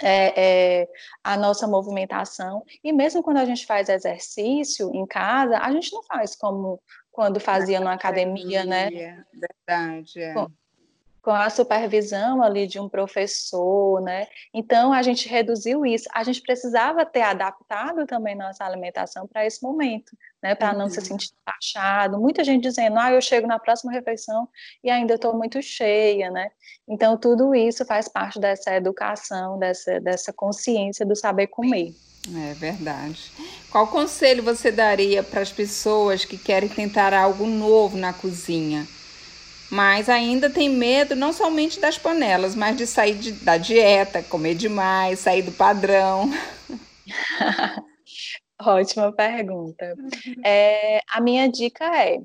é, 0.00 0.80
é, 0.82 0.88
a 1.22 1.36
nossa 1.36 1.66
movimentação. 1.66 2.64
E 2.82 2.92
mesmo 2.92 3.22
quando 3.22 3.38
a 3.38 3.44
gente 3.44 3.66
faz 3.66 3.88
exercício 3.88 4.90
em 4.94 5.06
casa, 5.06 5.58
a 5.58 5.72
gente 5.72 5.92
não 5.92 6.02
faz 6.02 6.36
como 6.36 6.80
quando 7.18 7.40
fazia 7.40 7.80
na 7.80 7.94
academia, 7.94 8.64
né? 8.64 8.88
Verdade, 9.66 10.20
é. 10.20 10.32
Com, 10.34 10.46
com 11.28 11.34
a 11.34 11.50
supervisão 11.50 12.42
ali 12.42 12.66
de 12.66 12.80
um 12.80 12.88
professor, 12.88 14.00
né? 14.00 14.26
Então 14.54 14.94
a 14.94 15.02
gente 15.02 15.28
reduziu 15.28 15.84
isso. 15.84 16.08
A 16.14 16.24
gente 16.24 16.40
precisava 16.40 17.04
ter 17.04 17.20
adaptado 17.20 18.06
também 18.06 18.34
nossa 18.34 18.64
alimentação 18.64 19.26
para 19.26 19.44
esse 19.44 19.62
momento, 19.62 20.16
né? 20.42 20.54
Para 20.54 20.72
uhum. 20.72 20.78
não 20.78 20.88
se 20.88 21.00
uhum. 21.00 21.04
sentir 21.04 21.28
taxado. 21.44 22.18
Muita 22.18 22.42
gente 22.42 22.62
dizendo, 22.62 22.98
ah, 22.98 23.12
eu 23.12 23.20
chego 23.20 23.46
na 23.46 23.58
próxima 23.58 23.92
refeição 23.92 24.48
e 24.82 24.88
ainda 24.88 25.16
estou 25.16 25.36
muito 25.36 25.60
cheia, 25.60 26.30
né? 26.30 26.48
Então 26.88 27.14
tudo 27.14 27.54
isso 27.54 27.84
faz 27.84 28.08
parte 28.08 28.40
dessa 28.40 28.74
educação, 28.74 29.58
dessa, 29.58 30.00
dessa 30.00 30.32
consciência 30.32 31.04
do 31.04 31.14
saber 31.14 31.48
comer. 31.48 31.92
É 32.50 32.54
verdade. 32.54 33.30
Qual 33.70 33.86
conselho 33.88 34.42
você 34.42 34.72
daria 34.72 35.22
para 35.22 35.42
as 35.42 35.52
pessoas 35.52 36.24
que 36.24 36.38
querem 36.38 36.70
tentar 36.70 37.12
algo 37.12 37.46
novo 37.46 37.98
na 37.98 38.14
cozinha? 38.14 38.88
Mas 39.70 40.08
ainda 40.08 40.48
tem 40.48 40.68
medo 40.68 41.14
não 41.14 41.32
somente 41.32 41.78
das 41.80 41.98
panelas, 41.98 42.54
mas 42.54 42.76
de 42.76 42.86
sair 42.86 43.14
de, 43.14 43.32
da 43.32 43.56
dieta, 43.56 44.22
comer 44.22 44.54
demais, 44.54 45.18
sair 45.18 45.42
do 45.42 45.52
padrão. 45.52 46.30
Ótima 48.60 49.12
pergunta. 49.12 49.94
É, 50.44 51.00
a 51.10 51.20
minha 51.20 51.48
dica 51.48 51.84
é: 51.84 52.18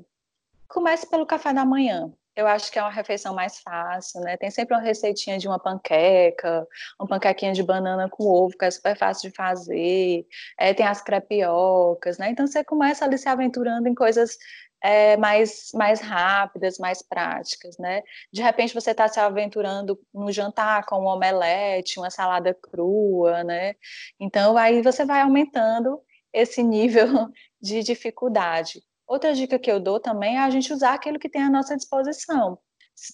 comece 0.68 1.08
pelo 1.08 1.26
café 1.26 1.52
da 1.52 1.64
manhã. 1.64 2.12
Eu 2.36 2.46
acho 2.48 2.70
que 2.72 2.78
é 2.78 2.82
uma 2.82 2.90
refeição 2.90 3.34
mais 3.34 3.60
fácil, 3.60 4.20
né? 4.20 4.36
Tem 4.36 4.50
sempre 4.50 4.74
uma 4.74 4.82
receitinha 4.82 5.38
de 5.38 5.46
uma 5.46 5.58
panqueca, 5.58 6.66
uma 6.98 7.08
panquequinha 7.08 7.52
de 7.52 7.62
banana 7.62 8.08
com 8.08 8.24
ovo, 8.24 8.56
que 8.58 8.64
é 8.64 8.70
super 8.70 8.96
fácil 8.96 9.30
de 9.30 9.36
fazer. 9.36 10.26
É, 10.58 10.74
tem 10.74 10.86
as 10.86 11.00
crepiocas, 11.00 12.18
né? 12.18 12.30
Então 12.30 12.46
você 12.46 12.64
começa 12.64 13.04
ali 13.04 13.18
se 13.18 13.28
aventurando 13.28 13.88
em 13.88 13.94
coisas 13.94 14.36
é, 14.82 15.16
mais, 15.16 15.70
mais 15.74 16.00
rápidas, 16.00 16.78
mais 16.78 17.02
práticas, 17.02 17.78
né? 17.78 18.02
De 18.32 18.42
repente 18.42 18.74
você 18.74 18.90
está 18.90 19.08
se 19.08 19.18
aventurando 19.20 19.98
no 20.12 20.30
jantar 20.30 20.84
com 20.86 20.96
um 21.00 21.06
omelete, 21.06 21.98
uma 21.98 22.10
salada 22.10 22.52
crua, 22.52 23.44
né? 23.44 23.74
Então 24.20 24.56
aí 24.58 24.82
você 24.82 25.04
vai 25.04 25.22
aumentando 25.22 26.00
esse 26.32 26.62
nível 26.62 27.06
de 27.62 27.82
dificuldade. 27.82 28.82
Outra 29.14 29.32
dica 29.32 29.60
que 29.60 29.70
eu 29.70 29.78
dou 29.78 30.00
também 30.00 30.38
é 30.38 30.40
a 30.40 30.50
gente 30.50 30.72
usar 30.72 30.92
aquilo 30.92 31.20
que 31.20 31.28
tem 31.28 31.40
à 31.40 31.48
nossa 31.48 31.76
disposição. 31.76 32.58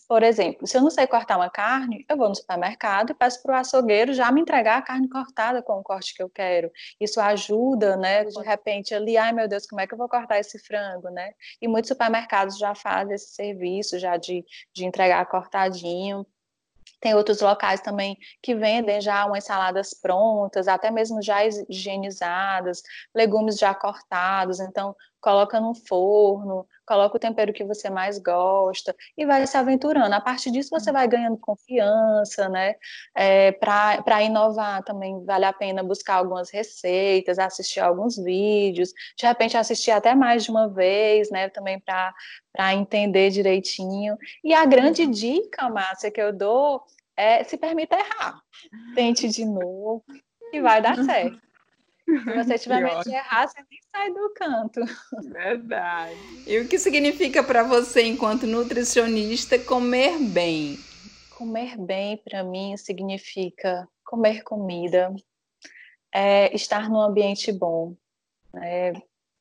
Por 0.08 0.22
exemplo, 0.22 0.66
se 0.66 0.74
eu 0.74 0.80
não 0.80 0.88
sei 0.88 1.06
cortar 1.06 1.36
uma 1.36 1.50
carne, 1.50 2.06
eu 2.08 2.16
vou 2.16 2.26
no 2.26 2.34
supermercado 2.34 3.10
e 3.10 3.14
peço 3.14 3.42
para 3.42 3.52
o 3.52 3.58
açougueiro 3.58 4.14
já 4.14 4.32
me 4.32 4.40
entregar 4.40 4.78
a 4.78 4.82
carne 4.82 5.10
cortada 5.10 5.62
com 5.62 5.74
o 5.74 5.82
corte 5.82 6.14
que 6.14 6.22
eu 6.22 6.30
quero. 6.30 6.72
Isso 6.98 7.20
ajuda, 7.20 7.98
né? 7.98 8.24
De 8.24 8.42
repente, 8.42 8.94
ali, 8.94 9.18
ai 9.18 9.30
meu 9.30 9.46
Deus, 9.46 9.66
como 9.66 9.82
é 9.82 9.86
que 9.86 9.92
eu 9.92 9.98
vou 9.98 10.08
cortar 10.08 10.38
esse 10.38 10.58
frango, 10.60 11.10
né? 11.10 11.32
E 11.60 11.68
muitos 11.68 11.88
supermercados 11.88 12.56
já 12.56 12.74
fazem 12.74 13.14
esse 13.14 13.34
serviço 13.34 13.98
já 13.98 14.16
de, 14.16 14.42
de 14.74 14.86
entregar 14.86 15.26
cortadinho. 15.26 16.24
Tem 17.00 17.14
outros 17.14 17.40
locais 17.40 17.80
também 17.80 18.16
que 18.42 18.54
vendem 18.54 19.00
já 19.00 19.24
umas 19.24 19.44
saladas 19.44 19.94
prontas, 19.94 20.68
até 20.68 20.90
mesmo 20.90 21.22
já 21.22 21.40
higienizadas, 21.44 22.82
legumes 23.14 23.58
já 23.58 23.74
cortados. 23.74 24.60
Então, 24.60 24.94
coloca 25.20 25.60
no 25.60 25.74
forno, 25.74 26.66
coloca 26.86 27.16
o 27.16 27.20
tempero 27.20 27.52
que 27.52 27.64
você 27.64 27.88
mais 27.90 28.18
gosta 28.18 28.94
e 29.16 29.24
vai 29.24 29.46
se 29.46 29.56
aventurando. 29.56 30.14
A 30.14 30.20
partir 30.20 30.50
disso, 30.50 30.70
você 30.70 30.90
vai 30.90 31.06
ganhando 31.06 31.36
confiança, 31.36 32.48
né? 32.48 32.74
É, 33.14 33.52
Para 33.52 34.22
inovar 34.22 34.82
também 34.82 35.24
vale 35.24 35.44
a 35.44 35.52
pena 35.52 35.82
buscar 35.82 36.16
algumas 36.16 36.50
receitas, 36.50 37.38
assistir 37.38 37.80
alguns 37.80 38.16
vídeos, 38.16 38.92
de 39.16 39.26
repente 39.26 39.56
assistir 39.56 39.90
até 39.90 40.14
mais 40.14 40.44
de 40.44 40.50
uma 40.50 40.68
vez, 40.68 41.30
né? 41.30 41.48
Também 41.48 41.78
para 41.80 42.74
entender 42.74 43.30
direitinho. 43.30 44.16
E 44.42 44.54
a 44.54 44.64
grande 44.64 45.02
uhum. 45.02 45.10
dica, 45.10 45.68
Márcia, 45.68 46.10
que 46.10 46.20
eu 46.20 46.32
dou 46.32 46.82
é 47.16 47.44
se 47.44 47.56
permita 47.56 47.96
errar. 47.96 48.40
Tente 48.94 49.28
de 49.28 49.44
novo 49.44 50.02
e 50.52 50.60
vai 50.60 50.80
dar 50.80 50.96
certo. 51.04 51.49
Se 52.24 52.34
você 52.34 52.58
tiver 52.58 52.82
medo 52.82 53.02
de 53.02 53.14
errar, 53.14 53.46
você 53.46 53.60
nem 53.70 53.80
sai 53.90 54.12
do 54.12 54.32
canto. 54.34 54.80
Verdade. 55.30 56.16
E 56.46 56.58
o 56.58 56.68
que 56.68 56.78
significa 56.78 57.42
para 57.42 57.62
você, 57.62 58.02
enquanto 58.02 58.46
nutricionista, 58.46 59.58
comer 59.58 60.18
bem? 60.18 60.78
Comer 61.30 61.76
bem, 61.78 62.16
para 62.18 62.42
mim, 62.42 62.76
significa 62.76 63.88
comer 64.04 64.42
comida, 64.42 65.14
é, 66.12 66.54
estar 66.54 66.88
num 66.88 67.00
ambiente 67.00 67.52
bom, 67.52 67.96
né? 68.52 68.92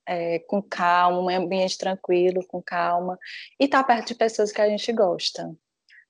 É, 0.07 0.39
com 0.39 0.59
calma, 0.59 1.19
um 1.19 1.29
ambiente 1.29 1.77
tranquilo, 1.77 2.45
com 2.47 2.61
calma, 2.63 3.19
e 3.59 3.65
estar 3.65 3.83
perto 3.83 4.07
de 4.07 4.15
pessoas 4.15 4.51
que 4.51 4.59
a 4.59 4.67
gente 4.67 4.91
gosta 4.91 5.55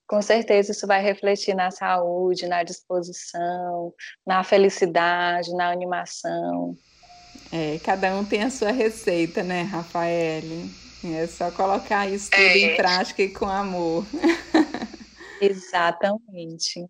com 0.10 0.24
certeza 0.24 0.72
isso 0.72 0.88
vai 0.88 1.04
refletir 1.04 1.54
na 1.54 1.70
saúde, 1.70 2.48
na 2.48 2.64
disposição, 2.64 3.94
na 4.26 4.44
felicidade, 4.44 5.54
na 5.54 5.72
animação. 5.72 6.76
É, 7.52 7.80
cada 7.84 8.16
um 8.16 8.26
tem 8.26 8.42
a 8.42 8.50
sua 8.50 8.72
receita, 8.72 9.44
né, 9.44 9.62
Rafael? 9.62 10.42
É 11.04 11.28
só 11.28 11.52
colocar 11.52 12.10
isso 12.10 12.32
tudo 12.32 12.42
é. 12.42 12.58
em 12.58 12.76
prática 12.76 13.22
e 13.22 13.30
com 13.30 13.46
amor. 13.46 14.04
Exatamente. 15.40 16.90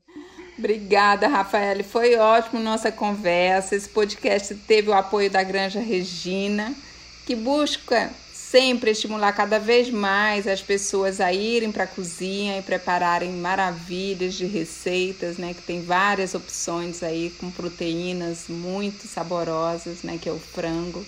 Obrigada, 0.58 1.28
Rafael. 1.28 1.84
Foi 1.84 2.16
ótimo 2.16 2.62
nossa 2.62 2.90
conversa. 2.90 3.76
Esse 3.76 3.90
podcast 3.90 4.56
teve 4.56 4.90
o 4.90 4.94
apoio 4.94 5.30
da 5.30 5.44
Granja 5.44 5.82
Regina, 5.82 6.74
que 7.26 7.36
busca 7.36 8.10
sempre 8.50 8.90
estimular 8.90 9.32
cada 9.34 9.60
vez 9.60 9.92
mais 9.92 10.48
as 10.48 10.60
pessoas 10.60 11.22
a 11.22 11.32
irem 11.32 11.72
para 11.72 11.84
a 11.84 11.88
cozinha 11.88 12.58
e 12.58 12.64
prepararem 12.64 13.32
maravilhas 13.34 14.34
de 14.34 14.48
receitas, 14.48 15.38
né? 15.38 15.54
Que 15.54 15.62
tem 15.62 15.84
várias 15.84 16.34
opções 16.34 17.04
aí 17.04 17.30
com 17.40 17.52
proteínas 17.52 18.48
muito 18.50 19.06
saborosas, 19.06 20.02
né? 20.02 20.18
Que 20.20 20.28
é 20.28 20.32
o 20.32 20.40
frango. 20.40 21.06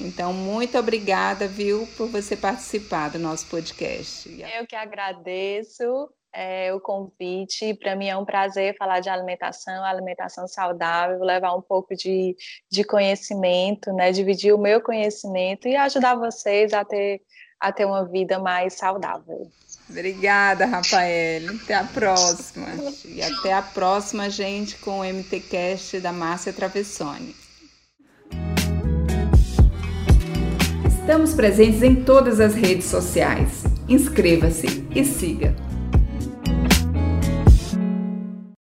Então, 0.00 0.32
muito 0.32 0.78
obrigada, 0.78 1.46
viu, 1.46 1.86
por 1.94 2.08
você 2.08 2.34
participar 2.34 3.10
do 3.10 3.18
nosso 3.18 3.46
podcast. 3.46 4.30
Eu 4.56 4.66
que 4.66 4.74
agradeço 4.74 5.84
é, 6.32 6.72
o 6.72 6.80
convite. 6.80 7.74
Para 7.74 7.94
mim 7.94 8.08
é 8.08 8.16
um 8.16 8.24
prazer 8.24 8.76
falar 8.76 9.00
de 9.00 9.08
alimentação, 9.08 9.84
alimentação 9.84 10.48
saudável, 10.48 11.20
levar 11.20 11.54
um 11.54 11.60
pouco 11.60 11.94
de, 11.94 12.36
de 12.70 12.84
conhecimento, 12.84 13.92
né, 13.92 14.10
dividir 14.10 14.54
o 14.54 14.58
meu 14.58 14.80
conhecimento 14.80 15.68
e 15.68 15.76
ajudar 15.76 16.14
vocês 16.14 16.72
a 16.72 16.84
ter, 16.84 17.20
a 17.60 17.70
ter 17.70 17.84
uma 17.84 18.04
vida 18.04 18.38
mais 18.38 18.74
saudável. 18.74 19.50
Obrigada, 19.88 20.64
Rafael. 20.64 21.42
Até 21.62 21.74
a 21.74 21.84
próxima. 21.84 22.68
E 23.04 23.22
até 23.22 23.52
a 23.52 23.60
próxima, 23.60 24.30
gente, 24.30 24.76
com 24.76 25.00
o 25.00 25.04
MTCast 25.04 26.00
da 26.00 26.12
Márcia 26.12 26.52
Travessone. 26.52 27.36
Estamos 30.86 31.34
presentes 31.34 31.82
em 31.82 31.96
todas 32.04 32.40
as 32.40 32.54
redes 32.54 32.86
sociais. 32.86 33.64
Inscreva-se 33.88 34.86
e 34.94 35.04
siga. 35.04 35.71